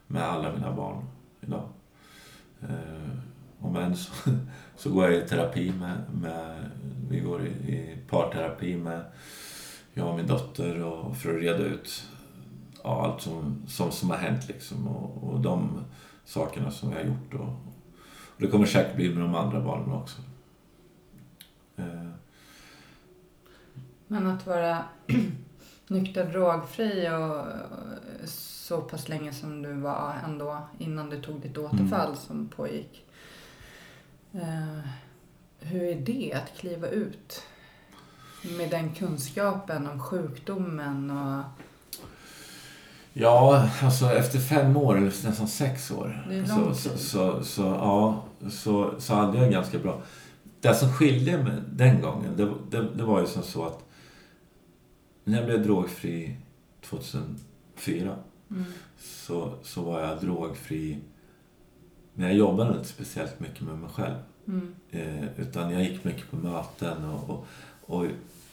[0.06, 1.04] med alla mina barn
[1.40, 1.68] idag.
[2.60, 3.18] Eh,
[3.60, 4.12] om än så,
[4.76, 6.70] så går jag i terapi med, med
[7.10, 9.04] vi går i, i parterapi med
[9.94, 12.08] jag och min dotter och för att reda ut
[12.84, 15.84] ja, allt som, som, som har hänt liksom och, och de
[16.24, 17.34] sakerna som vi har gjort.
[17.34, 17.48] Och,
[18.08, 20.22] och det kommer säkert bli med de andra barnen också.
[21.76, 22.10] Eh.
[24.06, 24.84] Men att vara
[25.92, 27.46] nykter drogfri och
[28.28, 32.16] så pass länge som du var ändå innan du tog ditt återfall mm.
[32.16, 33.04] som pågick.
[34.34, 34.80] Uh,
[35.60, 37.42] hur är det att kliva ut
[38.58, 41.44] med den kunskapen om sjukdomen och
[43.14, 48.94] Ja, alltså efter fem år, eller nästan sex år, så, så, så, så, ja, så,
[48.98, 50.02] så hade jag ganska bra...
[50.60, 53.84] Det som skilde mig den gången, det, det, det var ju som så att
[55.24, 56.36] när jag blev drogfri
[56.80, 58.16] 2004
[58.50, 58.64] mm.
[58.98, 60.98] så, så var jag drogfri
[62.14, 64.14] men jag jobbade inte speciellt mycket med mig själv.
[64.46, 64.74] Mm.
[64.90, 67.46] Eh, utan jag gick mycket på möten och, och,
[67.80, 68.06] och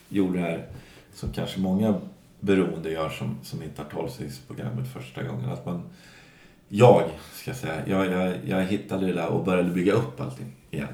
[0.10, 0.68] gjorde det här
[1.14, 2.02] som kanske många
[2.40, 5.50] beroende gör som, som inte har tolvstegsprogrammet första gången.
[5.50, 5.82] Att man,
[6.68, 10.56] jag, ska jag säga, jag, jag, jag hittade det där och började bygga upp allting
[10.72, 10.88] igen.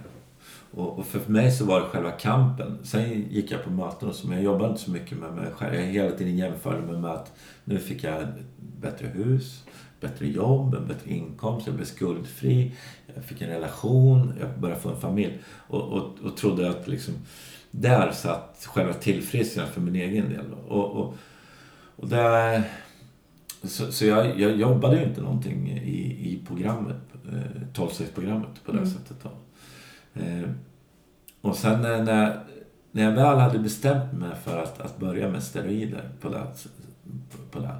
[0.75, 2.77] Och, och, för mig så var det själva kampen.
[2.83, 5.51] Sen gick jag på möten och så, men jag jobbade inte så mycket med mig
[5.51, 5.75] själv.
[5.75, 9.63] Jag hela tiden jämförde mig med att nu fick jag ett bättre hus,
[9.99, 12.71] bättre jobb, en bättre inkomst, jag blev skuldfri,
[13.15, 15.39] jag fick en relation, jag började få en familj.
[15.67, 17.13] Och, och, och trodde att liksom,
[17.71, 20.53] där satt själva tillfrisknandet för min egen del.
[20.67, 21.15] Och, och,
[21.95, 22.63] och där,
[23.63, 25.99] så, så jag, jag jobbade ju inte någonting i,
[26.29, 26.97] i programmet,
[27.31, 28.89] eh, tolvstegsprogrammet på det mm.
[28.89, 29.17] sättet.
[29.23, 29.29] Då.
[30.15, 30.49] Eh,
[31.41, 32.39] och sen när,
[32.91, 36.47] när jag väl hade bestämt mig för att, att börja med steroider på det,
[37.51, 37.75] på det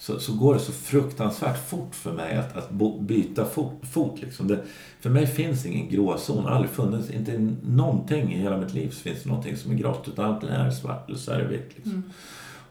[0.00, 2.70] så, så går det så fruktansvärt fort för mig att, att
[3.00, 3.72] byta fot.
[3.82, 4.48] fot liksom.
[4.48, 4.62] det,
[5.00, 6.44] för mig finns ingen gråzon.
[6.44, 7.10] Har aldrig funnits.
[7.10, 10.08] Inte någonting i hela mitt liv finns någonting som är grått.
[10.08, 11.70] Utan antingen är det svart eller så är det vitt.
[11.76, 11.92] Liksom.
[11.92, 12.10] Mm.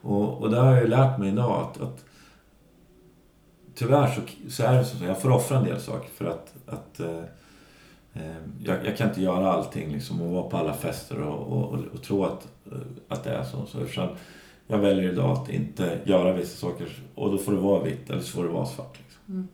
[0.02, 2.04] Och, och det har jag ju lärt mig idag att, att
[3.74, 5.04] tyvärr så, så är det så.
[5.04, 7.22] Jag får offra en del saker för att, att eh,
[8.58, 11.80] jag, jag, kan inte göra allting liksom och vara på alla fester och, och, och,
[11.94, 12.48] och tro att,
[13.08, 13.66] att det är så.
[13.66, 14.08] så eftersom
[14.66, 18.20] jag väljer idag att inte göra vissa saker och då får det vara vitt eller
[18.20, 18.98] så får det vara svart.
[18.98, 19.22] Liksom.
[19.34, 19.48] Mm.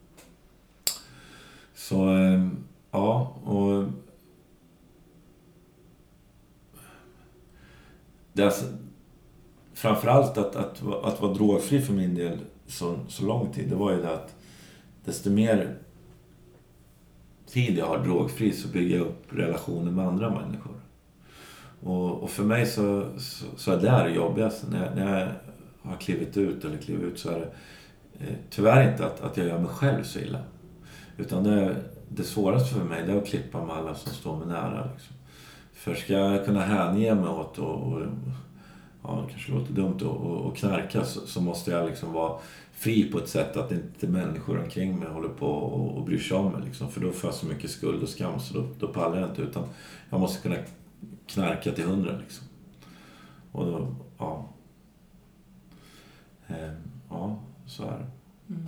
[1.74, 3.36] Så, ehm, ja.
[3.44, 3.84] och
[8.32, 8.66] det är alltså,
[9.74, 13.92] framförallt att, att, att vara drogfri för min del så, så lång tid, det var
[13.92, 14.34] ju det att
[15.04, 15.78] desto mer
[17.56, 20.74] tid jag har drogfri så bygger jag upp relationer med andra människor.
[21.82, 24.66] Och, och för mig så, så, så, är det det jobbigaste.
[24.70, 25.28] När jag, när jag
[25.90, 27.48] har klivit ut eller klivit ut så är det
[28.24, 30.38] eh, tyvärr inte att, att jag gör mig själv så illa.
[31.16, 31.76] Utan det,
[32.08, 34.88] det svåraste för mig det är att klippa med alla som står mig nära.
[34.92, 35.16] Liksom.
[35.72, 38.00] För ska jag kunna hänge mig åt och, och
[39.02, 42.38] ja, det kanske låter dumt, och, och knarka så, så, måste jag liksom vara
[42.76, 46.36] fri på ett sätt att inte människor omkring mig håller på och, och bryr sig
[46.36, 46.62] om mig.
[46.64, 46.90] Liksom.
[46.90, 49.42] För då får jag så mycket skuld och skam så då, då pallar jag inte.
[49.42, 49.68] Utan
[50.10, 50.56] jag måste kunna
[51.26, 52.46] knarka till hundra liksom.
[53.52, 54.48] Och då, ja.
[56.46, 56.76] Ehm,
[57.10, 58.06] ja, så är det.
[58.54, 58.66] Mm.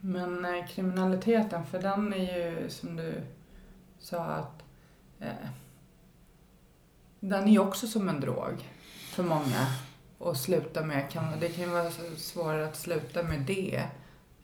[0.00, 3.14] Men eh, kriminaliteten, för den är ju som du
[3.98, 4.64] sa att
[5.20, 5.48] eh,
[7.20, 8.68] den är ju också som en drog
[9.10, 9.66] för många
[10.20, 11.10] att sluta med.
[11.10, 13.82] Kan, det kan ju vara svårare att sluta med det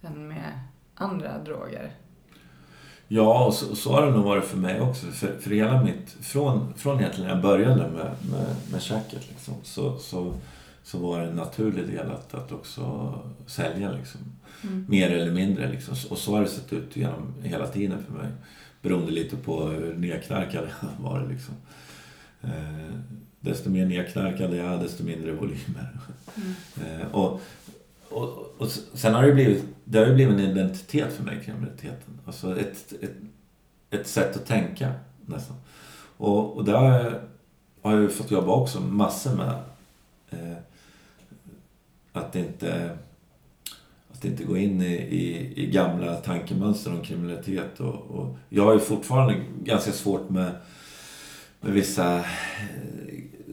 [0.03, 0.61] än med
[0.95, 1.93] andra droger.
[3.09, 5.07] Ja, och så, så har det nog varit för mig också.
[5.07, 9.55] För, för hela mitt, från, från egentligen när jag började med, med, med käket liksom,
[9.63, 10.35] så, så,
[10.83, 13.15] så var det en naturlig del att, att också
[13.47, 14.21] sälja liksom.
[14.63, 14.87] Mm.
[14.89, 15.95] Mer eller mindre liksom.
[16.11, 18.29] Och så har det sett ut genom hela tiden för mig.
[18.83, 21.55] Beroende lite på hur nedknarkad jag var liksom.
[22.43, 22.99] Eh,
[23.43, 25.99] desto mer nedknarkad jag är, desto mindre volymer.
[26.37, 27.01] Mm.
[27.01, 27.41] Eh, och,
[28.09, 32.21] och, och sen har det blivit, det har ju blivit en identitet för mig, kriminaliteten.
[32.27, 33.17] Alltså ett, ett,
[33.91, 34.93] ett sätt att tänka
[35.27, 35.57] nästan.
[36.17, 36.79] Och, och där
[37.83, 39.63] har jag, ju fått jobba också massor med.
[40.31, 40.57] Eh,
[42.13, 42.99] att inte
[44.13, 47.81] att inte gå in i, i, i gamla tankemönster om kriminalitet.
[47.81, 50.53] Och, och jag har ju fortfarande ganska svårt med,
[51.61, 52.25] med vissa eh,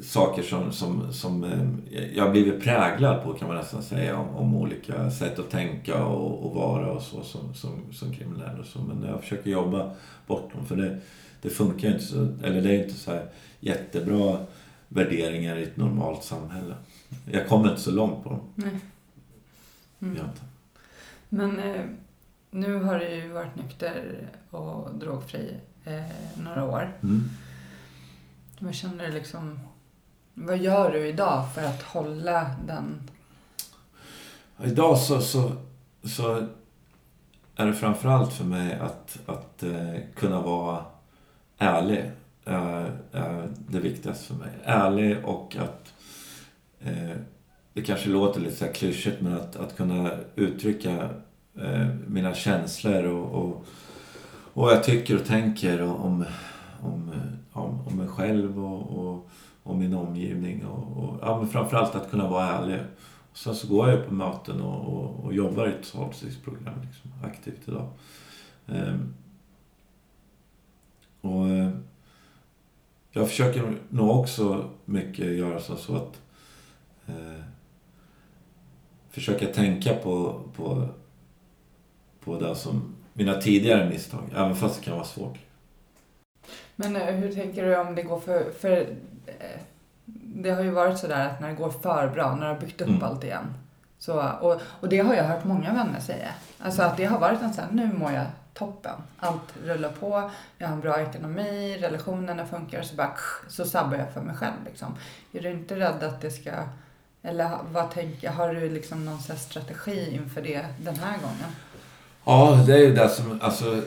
[0.02, 4.36] saker som, som, som eh, jag har blivit präglad på kan man nästan säga om,
[4.36, 8.66] om olika sätt att tänka och, och vara och så som, som, som kriminell och
[8.66, 8.80] så.
[8.80, 9.92] Men jag försöker jobba
[10.28, 10.98] bort dem för det,
[11.42, 13.26] det funkar inte så, eller det är inte så här
[13.60, 14.38] jättebra
[14.88, 16.76] värderingar i ett normalt samhälle.
[17.32, 18.42] Jag kommer inte så långt på dem.
[18.56, 18.80] Nej.
[20.02, 20.16] Mm.
[20.16, 20.42] Inte.
[21.30, 21.86] Men eh,
[22.52, 25.54] nu har du ju varit nykter och drogfri
[25.86, 26.04] eh,
[26.44, 26.98] några år.
[27.04, 27.24] Mm.
[28.60, 29.60] Vad känner du liksom...
[30.42, 33.10] Vad gör du idag för att hålla den...
[34.64, 35.52] Idag så, så,
[36.04, 36.48] så
[37.56, 40.86] är det framförallt för mig att, att eh, kunna vara
[41.58, 42.12] ärlig.
[42.46, 44.50] Är, är det viktigaste för mig.
[44.64, 45.94] Ärlig och att...
[46.80, 47.18] Eh,
[47.74, 51.10] det kanske låter lite så här klyschigt men att, att kunna uttrycka
[51.62, 53.66] eh, mina känslor och, och,
[54.54, 56.26] och vad jag tycker och tänker om,
[56.82, 57.12] om,
[57.52, 59.30] om, om mig själv och, och,
[59.70, 60.66] och min omgivning.
[60.66, 62.80] Och, och, ja, men framförallt att kunna vara ärlig.
[63.32, 67.12] Och sen så går jag på möten och, och, och jobbar i ett talstidsprogram liksom,
[67.24, 67.90] aktivt idag.
[68.68, 69.14] Ehm,
[71.22, 71.70] och eh,
[73.12, 76.22] jag försöker nog också mycket göra så, så att
[77.08, 77.44] eh,
[79.10, 80.88] försöka tänka på, på,
[82.24, 85.38] på det som mina tidigare misstag, även fast det kan vara svårt.
[86.76, 88.52] Men eh, hur tänker du om det går för...
[88.52, 88.96] för
[90.24, 92.82] det har ju varit sådär att när det går för bra, när du har byggt
[92.82, 93.04] upp Mm.
[93.04, 93.54] allt igen.
[94.00, 96.28] Så, och, och det har jag hört många vänner säga.
[96.60, 98.96] Alltså att det har varit en sån här, nu mår jag toppen.
[99.20, 103.14] Allt rullar på, jag har en bra ekonomi, relationerna funkar, så bara
[103.48, 104.96] så sabbar jag för mig själv liksom.
[105.34, 106.52] Är du inte rädd att det ska...
[107.24, 111.56] Eller vad tänker, har du liksom någon strategi inför det den här gången?
[112.26, 113.82] Ja, det är ju det som, alltså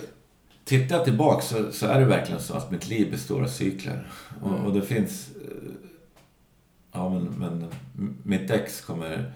[0.64, 4.06] Tittar jag tillbaka så, så är det verkligen så att mitt liv består av cykler.
[4.42, 4.64] Och, Mm.
[4.66, 5.28] och det finns...
[5.36, 5.72] eh,
[6.94, 7.66] Ja, men, men
[8.22, 9.32] mitt ex kommer...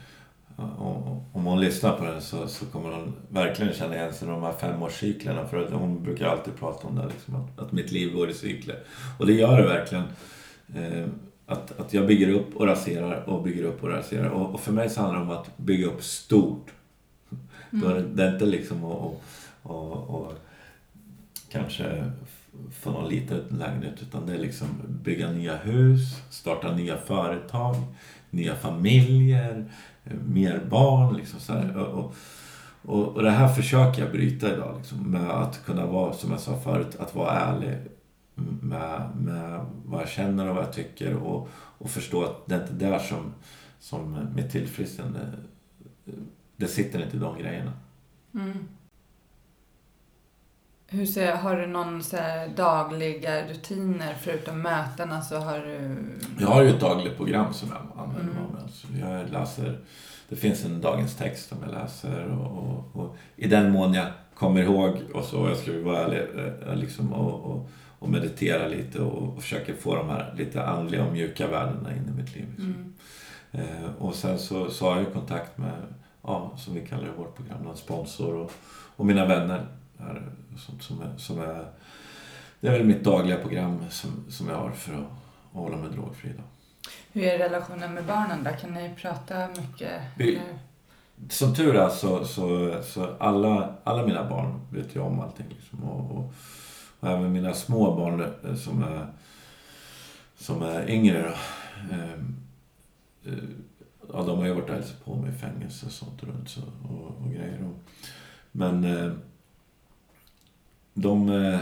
[0.56, 4.42] Om, hon lyssnar på den så, så kommer hon verkligen känna igen sig i de
[4.42, 5.46] här femårscyklerna.
[5.46, 8.34] För att hon brukar alltid prata om det, liksom, att, att mitt liv går i
[8.34, 8.78] cykler.
[9.18, 10.04] Och det gör det verkligen.
[10.74, 11.06] Eh,
[11.46, 14.28] att, att jag bygger upp och raserar och bygger upp och raserar.
[14.28, 16.66] Och, och för mig så handlar det om att bygga upp stort.
[17.70, 19.22] Då är det, det är inte liksom att och,
[19.62, 20.32] och, och
[21.48, 22.12] kanske
[22.70, 27.76] få någon liten lägenhet utan det är liksom bygga nya hus, starta nya företag,
[28.30, 29.70] nya familjer,
[30.04, 31.16] eh, mer barn.
[31.16, 31.76] Liksom så här.
[31.76, 32.14] Och, och,
[32.82, 36.40] och, och det här försöker jag bryta idag liksom, med att kunna vara, som jag
[36.40, 37.78] sa förut, att vara ärlig
[38.60, 42.60] med, med vad jag känner och vad jag tycker och, och förstå att det är
[42.60, 43.32] inte där som,
[43.80, 45.20] som mitt tillfrisknande
[46.56, 47.72] det sitter inte i de grejerna.
[48.34, 48.58] Mm.
[50.96, 52.16] Hur ser, har du någon så
[52.56, 55.96] dagliga rutiner förutom mötena så har du...
[56.40, 58.56] Jag har ju ett dagligt program som jag använder mig Mm.
[58.56, 58.62] av.
[58.62, 59.78] Alltså jag läser,
[60.28, 64.06] det finns en dagens text som jag läser och, och, och i den mån jag
[64.34, 66.22] kommer ihåg och så, jag ska vara ärlig,
[66.68, 71.04] eh, liksom, och, och, och meditera lite och, och försöker få de här lite andliga
[71.04, 72.46] och mjuka värdena in i mitt liv.
[72.50, 72.74] Liksom.
[73.52, 73.66] Mm.
[73.84, 75.82] Eh, och sen så, så har jag kontakt med,
[76.22, 78.52] ja, som vi kallar det i vårt program, en sponsor och,
[78.96, 79.66] och mina vänner.
[79.98, 80.22] Här,
[80.58, 81.66] sånt som är, som är,
[82.60, 85.06] det är väl mitt dagliga program som, som jag har för att, att
[85.52, 86.32] hålla mig drogfri.
[86.36, 86.42] Då.
[87.12, 88.56] Hur är relationen med barnen där?
[88.56, 90.02] Kan ni prata mycket?
[90.16, 90.40] Vi-?
[91.28, 95.46] Som tur är så, så, så alla, alla mina barn vet ju om allting.
[95.48, 96.32] Liksom, och, och,
[97.00, 99.06] och även mina små barn eh, som är,
[100.36, 101.22] som är yngre.
[101.22, 102.36] Då, ehm,
[103.24, 103.32] eh,
[104.12, 107.24] ja, de har ju varit och på mig i fängelse och sånt runt så, och,
[107.24, 107.70] och grejer.
[108.52, 109.12] Men eh,
[110.96, 111.58] de eh,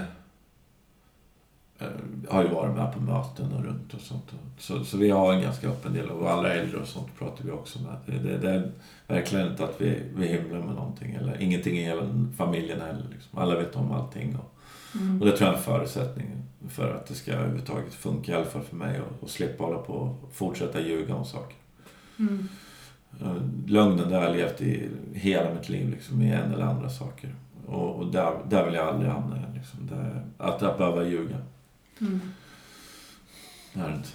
[2.28, 4.32] har ju varit med på möten och runt och sånt.
[4.58, 7.50] Så, så vi har en ganska öppen del och alla äldre och sånt pratar vi
[7.50, 8.22] också med.
[8.22, 8.70] Det, det, är
[9.06, 12.00] verkligen inte att vi, vi himlar med någonting eller ingenting i
[12.36, 13.06] familjen heller.
[13.12, 13.38] Liksom.
[13.38, 14.36] Alla vet om allting.
[14.36, 14.50] Och,
[15.00, 15.20] Mm.
[15.20, 16.26] och det tror jag är en förutsättning
[16.68, 19.78] för att det ska överhuvudtaget funka, i alla fall för mig, och, och slippa hålla
[19.78, 21.56] på och fortsätta ljuga om saker.
[22.18, 22.48] Mm.
[23.20, 26.90] Eh, Lögnen, det har jag levt i hela mitt liv, liksom, i en eller andra
[26.90, 27.34] saker.
[27.66, 29.54] Och, och där, där vill jag aldrig hamna igen.
[29.54, 29.88] Liksom.
[30.38, 31.36] Att, att behöva ljuga.
[32.00, 32.20] Mm.
[33.72, 34.08] Det har det inte.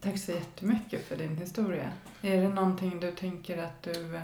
[0.00, 1.92] Tack så jättemycket för din historia.
[2.22, 4.16] Är det någonting du tänker att du...
[4.16, 4.22] eh,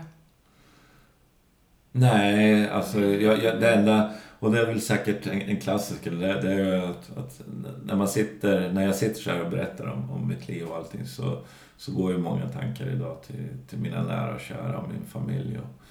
[1.93, 6.41] Nej, alltså jag, jag, det enda, och det är väl säkert en, en klassiker, det,
[6.41, 7.43] det är ju att, att
[7.85, 10.77] när man sitter, när jag sitter så här och berättar om, om mitt liv och
[10.77, 11.39] allting så,
[11.77, 15.59] så går ju många tankar idag till, till mina nära och kära och min familj
[15.59, 15.82] och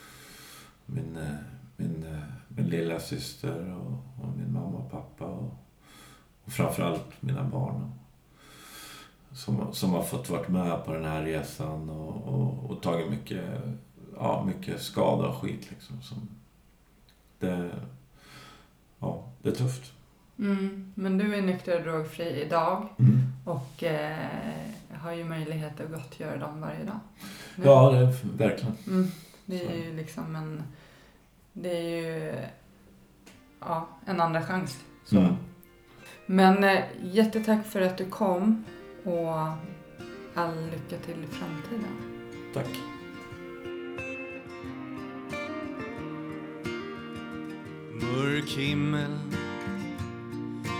[0.85, 1.35] min, eh,
[1.77, 5.53] min, eh, min lilla syster och, och min mamma och pappa och,
[6.45, 7.91] och framförallt mina barn.
[9.31, 13.43] Som, som har fått vara med på den här resan och, och, och tagit mycket
[14.15, 16.01] ja, mycket skada och skit liksom.
[16.01, 16.29] Som
[17.39, 17.71] det,
[18.99, 19.93] ja, det är tufft.
[20.39, 23.21] Mm, men du är nykter och drogfri idag Mm.
[23.45, 24.27] och eh,
[24.93, 26.99] har ju möjlighet att gottgöra dem varje dag.
[27.55, 27.65] Nu.
[27.65, 28.75] Ja, det är verkligen.
[28.87, 29.07] Mm,
[29.51, 29.75] det är Så.
[29.75, 30.63] ju liksom en...
[31.53, 32.33] Det är ju
[33.59, 34.83] ja, en andra chans.
[35.05, 35.19] Så.
[35.19, 35.35] Mm.
[36.25, 38.65] Men eh, jättetack för att du kom
[39.03, 39.37] och
[40.35, 41.97] all lycka till i framtiden.
[42.53, 42.69] Tack.
[48.01, 49.19] Mörk himmel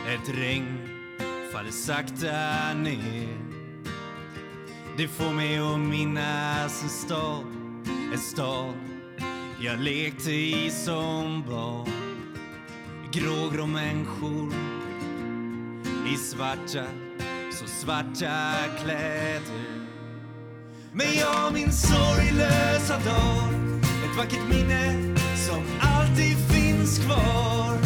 [0.08, 0.78] Ett regn
[1.54, 3.38] faller sakta ner
[4.98, 7.51] Det får mig att minnas en stad
[8.12, 8.74] en stad.
[9.60, 11.90] Jag lekte i som barn.
[13.12, 14.54] Grågrå människor.
[16.14, 16.86] I svarta,
[17.52, 18.54] så svarta
[18.84, 19.42] kläder.
[20.94, 27.78] Men jag minns sorglösa dag, Ett vackert minne som alltid finns kvar.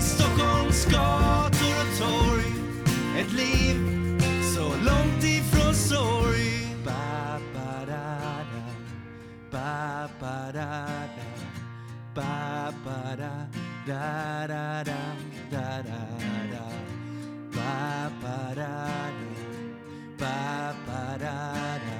[0.00, 2.52] Stockholms gator och torg.
[3.18, 3.76] Ett liv
[4.54, 6.23] så långt ifrån sorg.
[9.64, 11.28] Ba, ba, da, da.
[12.14, 13.48] Ba, ba, da,
[13.86, 15.00] da, da, da,
[15.50, 16.00] da, da,
[16.52, 16.64] da.
[17.54, 18.74] Ba, ba, da,
[19.18, 19.30] da.
[20.20, 21.38] Ba, ba, da,
[21.84, 21.96] da.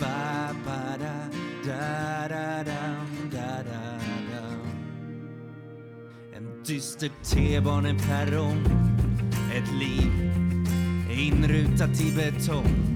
[0.00, 1.14] Ba, ba, da,
[1.64, 4.44] da, da, dam, da, da.
[6.36, 8.60] En dyster T-baneperrong
[9.50, 10.12] Ett liv
[11.08, 12.95] inrutat i betong